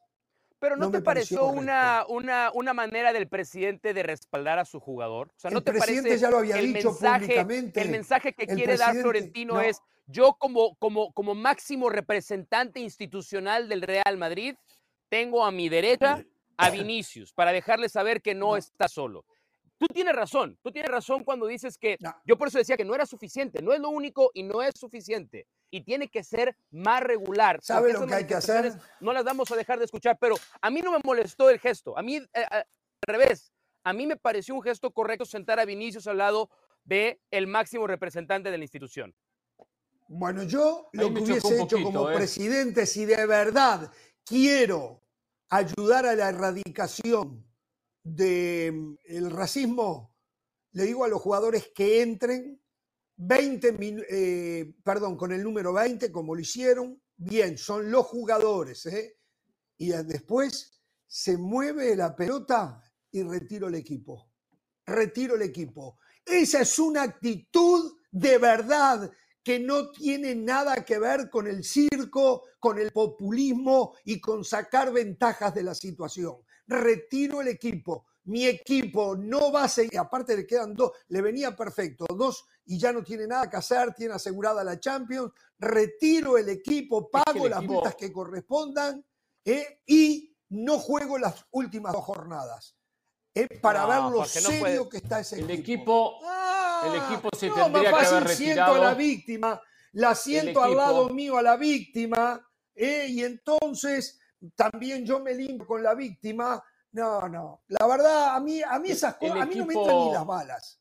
[0.59, 5.29] Pero ¿no, te pareció, una, una, una, manera del presidente de respaldar a su jugador?
[5.29, 7.83] O sea, ¿no el presidente ya lo había dicho mensaje, públicamente.
[7.83, 13.83] El mensaje que quiere dar Florentino es, yo como, como, como máximo representante institucional del
[13.83, 14.57] Real Madrid,
[15.11, 16.25] tengo a mi derecha
[16.57, 19.27] a Vinicius para dejarle saber que no, está solo.
[19.79, 22.95] Tú tienes razón, tú tienes razón cuando dices que yo por eso decía que no
[22.95, 27.03] era suficiente, no es lo único y no es suficiente y tiene que ser más
[27.03, 27.59] regular.
[27.62, 28.72] ¿Sabe lo que hay que hacer?
[29.01, 31.97] No las vamos a dejar de escuchar, pero a mí no me molestó el gesto,
[31.99, 32.64] a mí eh, al
[33.07, 33.53] revés,
[33.85, 36.51] a mí me pareció un gesto correcto sentar a Vinicius al lado
[36.85, 39.14] de el máximo representante de la institución.
[40.09, 42.14] Bueno, yo lo que hubiese hecho como ¿eh?
[42.14, 43.93] presidente, si de verdad
[44.24, 45.03] quiero
[45.49, 47.45] ayudar a la erradicación
[48.07, 50.15] del el racismo,
[50.73, 52.61] le digo a los jugadores que entren
[53.17, 53.77] 20,
[54.11, 59.19] eh, perdón, con el número 20, como lo hicieron, bien, son los jugadores, ¿eh?
[59.79, 62.81] y después se mueve la pelota
[63.11, 64.31] y retiro el equipo.
[64.85, 65.99] Retiro el equipo.
[66.25, 69.11] Esa es una actitud de verdad
[69.43, 74.93] que no tiene nada que ver con el circo, con el populismo y con sacar
[74.93, 76.37] ventajas de la situación.
[76.67, 78.07] Retiro el equipo.
[78.25, 82.77] Mi equipo no va a seguir, aparte le quedan dos, le venía perfecto, dos y
[82.77, 87.62] ya no tiene nada que hacer, tiene asegurada la Champions, retiro el equipo, pago las
[87.62, 89.05] multas que correspondan
[89.45, 92.77] eh, y no juego las últimas dos jornadas.
[93.33, 96.19] Eh, para ver lo serio que está ese el equipo.
[96.85, 98.35] el equipo se tendría que haber retirado.
[98.35, 99.62] siento a la víctima,
[99.93, 102.45] la siento al lado mío a la víctima,
[102.75, 104.19] eh, y entonces
[104.55, 106.62] también yo me limpio con la víctima.
[106.93, 107.62] No, no.
[107.68, 110.26] La verdad, a mí, a mí esas cosas, a mí no me entran ni las
[110.26, 110.80] balas.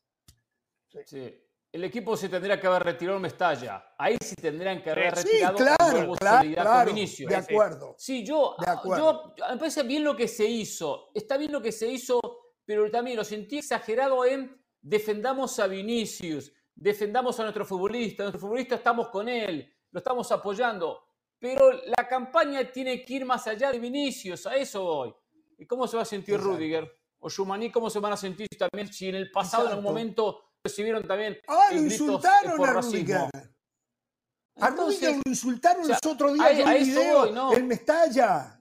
[1.04, 1.42] Sí.
[1.72, 3.94] El equipo se tendría que haber retirado Mestalla.
[3.98, 7.94] Ahí sí tendrían que haber retirado sí, claro, claro, claro, De acuerdo.
[7.98, 9.34] Sí, yo, de acuerdo.
[9.36, 11.10] yo me parece bien lo que se hizo.
[11.12, 12.20] Está bien lo que se hizo
[12.66, 18.74] pero también lo sentí exagerado en defendamos a Vinicius, defendamos a nuestro futbolista, nuestro futbolista
[18.74, 21.05] estamos con él, lo estamos apoyando,
[21.38, 25.14] pero la campaña tiene que ir más allá de Vinicius, a eso voy.
[25.58, 26.90] ¿Y cómo se va a sentir Rudiger?
[27.18, 30.52] O Schumann, ¿cómo se van a sentir también si en el pasado en algún momento
[30.62, 33.30] recibieron también Ah, lo insultaron a Rudiger.
[34.56, 37.54] A Rudiger lo insultaron el otro día en el video no.
[37.54, 38.56] en Mestalla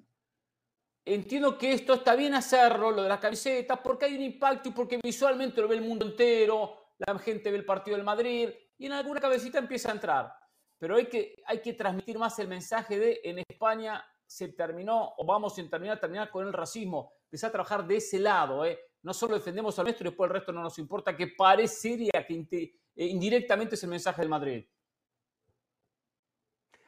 [1.05, 4.71] entiendo que esto está bien hacerlo, lo de las camisetas, porque hay un impacto y
[4.71, 8.87] porque visualmente lo ve el mundo entero, la gente ve el partido del Madrid y
[8.87, 10.33] en alguna cabecita empieza a entrar.
[10.77, 15.25] Pero hay que, hay que transmitir más el mensaje de en España se terminó o
[15.25, 17.13] vamos a terminar, terminar con el racismo.
[17.25, 18.65] Empezar a trabajar de ese lado.
[18.65, 18.79] ¿eh?
[19.03, 22.73] No solo defendemos al nuestro y después el resto no nos importa, que parecería que
[22.95, 24.65] eh, indirectamente es el mensaje del Madrid.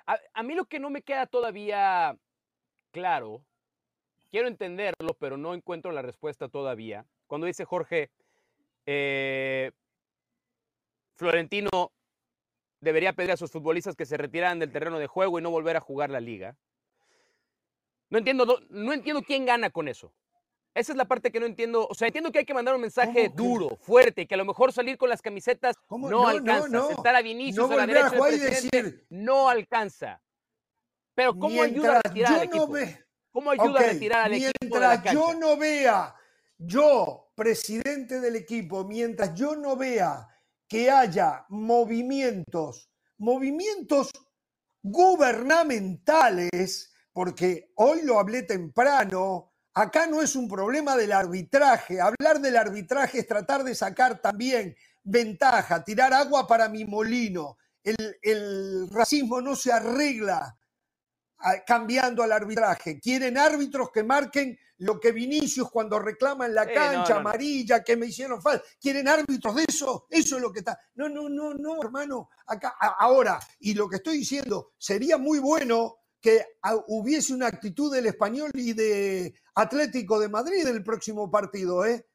[0.06, 2.18] a mí lo que no me queda todavía
[2.92, 3.44] claro
[4.30, 7.06] quiero entenderlo, pero no encuentro la respuesta todavía.
[7.28, 8.12] Cuando dice Jorge,
[8.86, 9.72] eh,
[11.16, 11.92] Florentino
[12.80, 15.78] debería pedir a sus futbolistas que se retiraran del terreno de juego y no volver
[15.78, 16.56] a jugar la liga.
[18.10, 20.14] No entiendo, no, entiendo quién gana con eso.
[20.74, 21.88] Esa es la parte que no entiendo.
[21.90, 24.72] O sea, entiendo que hay que mandar un mensaje duro, fuerte, que a lo mejor
[24.72, 26.70] salir con las camisetas no, alcanza.
[26.70, 28.12] No, Sentar a Vinicius a la derecha
[28.72, 30.22] del no alcanza.
[31.16, 32.74] Pero ¿cómo ayuda a retirar al equipo?
[33.32, 34.80] ¿Cómo ayuda a retirar al mientras equipo?
[34.80, 36.16] Mientras yo no vea,
[36.60, 40.28] yo, presidente del equipo, mientras yo no vea
[40.68, 44.12] que haya movimientos, movimientos
[44.84, 52.00] gubernamentales, porque hoy lo hablé temprano, acá no es un problema del arbitraje.
[52.02, 57.58] Hablar del arbitraje es tratar de sacar también ventaja, tirar agua para mi molino.
[57.84, 60.58] El, el racismo no se arregla
[61.66, 63.00] cambiando al arbitraje.
[63.00, 68.08] Quieren árbitros que marquen lo que Vinicius cuando reclama en la cancha amarilla, que me
[68.08, 68.64] hicieron falta.
[68.80, 70.06] ¿Quieren árbitros de eso?
[70.10, 70.80] Eso es lo que está.
[70.96, 72.30] No, no, no, no, hermano.
[72.46, 76.46] Acá, ahora, y lo que estoy diciendo, sería muy bueno que
[76.88, 82.08] hubiese una actitud del español y de Atlético de Madrid en el próximo partido, ¿eh?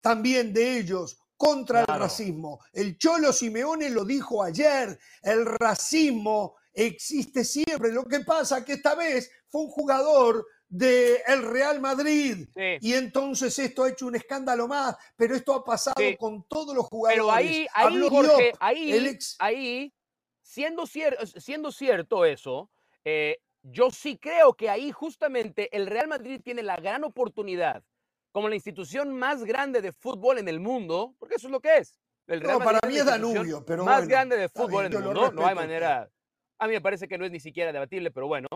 [0.00, 2.60] También de ellos, contra el racismo.
[2.72, 7.92] El Cholo Simeone lo dijo ayer, el racismo existe siempre.
[7.92, 12.48] Lo que pasa que esta vez fue un jugador del el Real Madrid
[12.80, 16.86] y entonces esto ha hecho un escándalo más, pero esto ha pasado con todos los
[16.86, 17.22] jugadores.
[17.22, 19.94] Pero ahí, ahí, Jorge, ahí, ahí
[20.40, 22.70] siendo, siendo cierto eso,
[23.04, 27.84] eh, yo sí creo que ahí justamente el Real Madrid tiene la gran oportunidad
[28.32, 31.76] como la institución más grande de fútbol en el mundo, porque eso es lo que
[31.76, 31.98] es.
[32.26, 35.32] El Real no, para mí es Danubio, pero más grande de fútbol en el mundo,
[35.32, 36.10] no hay manera.
[36.58, 38.48] A mí me parece que no es ni siquiera debatible, pero bueno,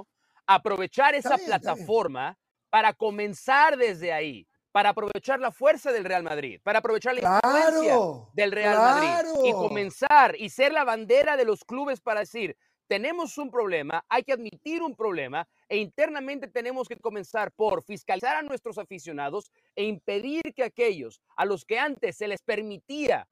[0.46, 2.38] aprovechar esa plataforma
[2.70, 7.96] para comenzar desde ahí, para aprovechar la fuerza del Real Madrid, para aprovechar la influencia
[8.34, 13.36] del Real Madrid y comenzar y ser la bandera de los clubes para decir, tenemos
[13.38, 18.42] un problema, hay que admitir un problema e internamente tenemos que comenzar por fiscalizar a
[18.42, 23.26] nuestros aficionados e impedir que aquellos a los que antes se les permitía,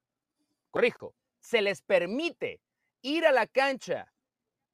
[0.71, 2.61] corrijo, se les permite
[3.03, 4.13] ir a la cancha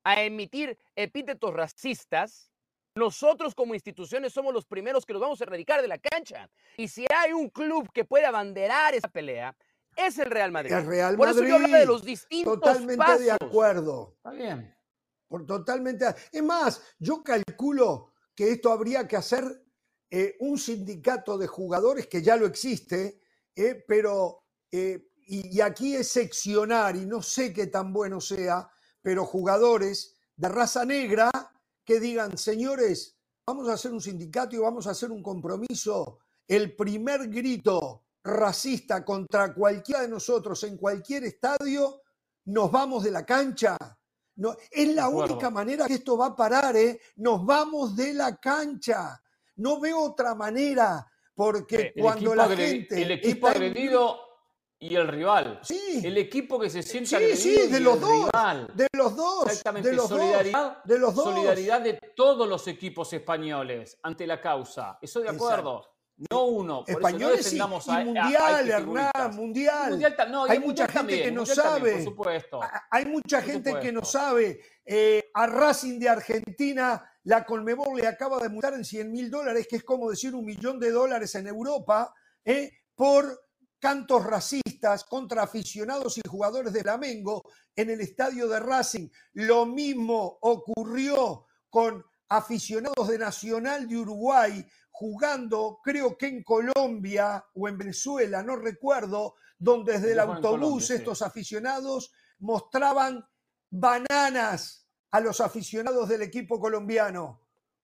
[0.04, 2.50] a emitir epítetos racistas,
[2.94, 6.48] nosotros como instituciones somos los primeros que los vamos a erradicar de la cancha.
[6.76, 9.56] Y si hay un club que puede abanderar esa pelea,
[9.96, 10.72] es el Real Madrid.
[10.72, 11.18] El Real Madrid.
[11.18, 14.14] Por eso yo hablaba de los distintos Totalmente de acuerdo.
[14.16, 14.74] Está bien.
[15.28, 16.06] Por totalmente.
[16.32, 19.44] Es más, yo calculo que esto habría que hacer
[20.10, 23.20] eh, un sindicato de jugadores que ya lo existe,
[23.54, 28.68] eh, pero eh, y, y, aquí es seccionar y no sé qué tan bueno sea,
[29.02, 31.30] pero jugadores de raza negra
[31.84, 36.18] que digan, señores, vamos a hacer un sindicato y vamos a hacer un compromiso.
[36.46, 42.02] El primer grito racista contra cualquiera de nosotros en cualquier estadio,
[42.46, 43.76] nos vamos de la cancha.
[44.36, 47.00] No, es la única manera que esto va a parar, ¿eh?
[47.16, 49.20] Nos vamos de la cancha.
[49.56, 53.02] No veo otra manera, porque cuando la gente.
[53.02, 54.29] El equipo agredido
[54.82, 55.60] y el rival.
[55.62, 56.00] Sí.
[56.02, 58.30] El equipo que se siente sí, Sí, de los dos.
[58.74, 59.44] De los dos.
[59.46, 59.90] Exactamente.
[59.90, 60.84] De los solidaridad, dos.
[60.84, 61.24] De los dos.
[61.24, 64.98] Solidaridad de todos los equipos españoles ante la causa.
[65.02, 65.86] Eso de acuerdo.
[66.30, 66.84] No uno.
[66.84, 69.90] Por Españoles eso no y, mundial, Hernán, mundial.
[69.90, 71.92] mundial no, hay mucha gente que no sabe.
[71.92, 72.60] por supuesto.
[72.90, 74.60] Hay mucha gente que no sabe.
[74.84, 79.66] Eh, a Racing de Argentina, la Colmebol le acaba de multar en 100 mil dólares,
[79.68, 82.12] que es como decir un millón de dólares en Europa,
[82.44, 83.49] eh, por
[83.80, 87.42] cantos racistas contra aficionados y jugadores de Flamengo
[87.74, 89.08] en el estadio de Racing.
[89.32, 97.68] Lo mismo ocurrió con aficionados de Nacional de Uruguay jugando, creo que en Colombia o
[97.68, 103.24] en Venezuela, no recuerdo, donde desde el autobús estos aficionados mostraban
[103.70, 107.40] bananas a los aficionados del equipo colombiano.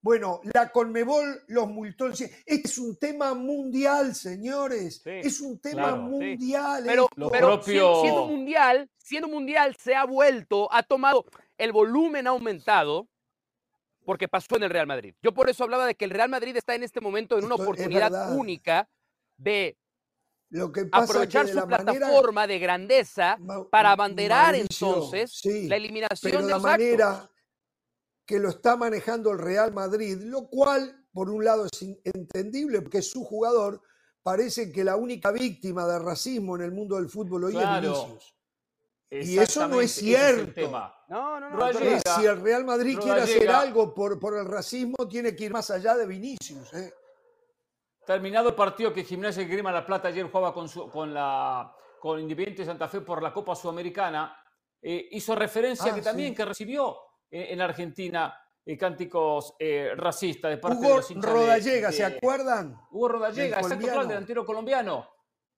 [0.06, 2.06] Bueno, la Conmebol los multó.
[2.06, 5.02] Este es un tema mundial, señores.
[5.04, 6.84] es un tema mundial.
[6.86, 11.26] Pero, pero siendo mundial, siendo mundial, se ha vuelto, ha tomado,
[11.58, 13.08] el volumen ha aumentado
[14.04, 15.12] porque pasó en el Real Madrid.
[15.24, 17.56] Yo por eso hablaba de que el Real Madrid está en este momento en una
[17.56, 18.88] oportunidad única
[19.36, 19.76] de
[20.92, 23.38] aprovechar su plataforma de grandeza
[23.72, 27.28] para abanderar entonces la eliminación de la manera
[28.26, 33.00] que lo está manejando el Real Madrid, lo cual por un lado es entendible porque
[33.00, 33.80] su jugador
[34.22, 38.36] parece que la única víctima de racismo en el mundo del fútbol hoy es Vinicius.
[39.08, 40.60] Y eso no es cierto.
[41.08, 41.72] no, no, no.
[42.18, 45.70] si el Real Madrid quiere hacer algo por, por, el racismo, tiene que ir más
[45.70, 46.74] allá de Vinicius.
[46.74, 46.92] ¿eh?
[48.04, 52.20] Terminado el partido que Gimnasia y Grima La Plata ayer jugaba con, con, la, con
[52.20, 54.36] Independiente Santa Fe por la Copa Sudamericana,
[54.82, 58.34] eh, hizo referencia ah, que también que recibió en Argentina
[58.78, 59.54] cánticos
[59.96, 62.76] racistas de parte Hugo de los Rodallega, ¿se acuerdan?
[62.90, 65.08] Hugo Rodallega, exacto, el delantero colombiano.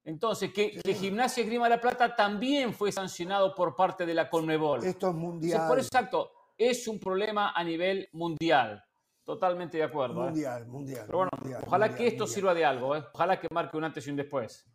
[0.08, 4.82] Entonces, que, Gimnasia Grima La Plata también fue sancionado por parte de la Conmebol.
[4.84, 5.68] Esto es mundial.
[5.68, 8.82] por exacto, es un problema a nivel mundial.
[9.22, 10.22] Totalmente de acuerdo.
[10.22, 10.30] ¿eh?
[10.30, 11.04] Mundial, mundial.
[11.04, 11.30] Pero bueno,
[11.66, 12.96] ojalá que esto sirva de algo.
[12.96, 13.04] ¿eh?
[13.12, 14.66] Ojalá que marque un antes y un después.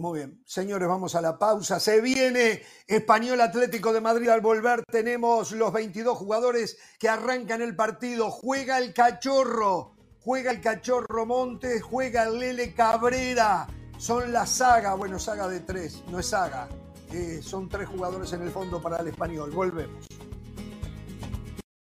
[0.00, 1.78] Muy bien, señores, vamos a la pausa.
[1.78, 4.82] Se viene Español Atlético de Madrid al volver.
[4.90, 8.30] Tenemos los 22 jugadores que arrancan el partido.
[8.30, 15.18] Juega el cachorro, juega el cachorro Montes, juega el Lele Cabrera son la saga, bueno,
[15.18, 16.66] saga de tres, no es saga.
[17.12, 19.50] Eh, son tres jugadores en el fondo para el español.
[19.50, 20.06] Volvemos.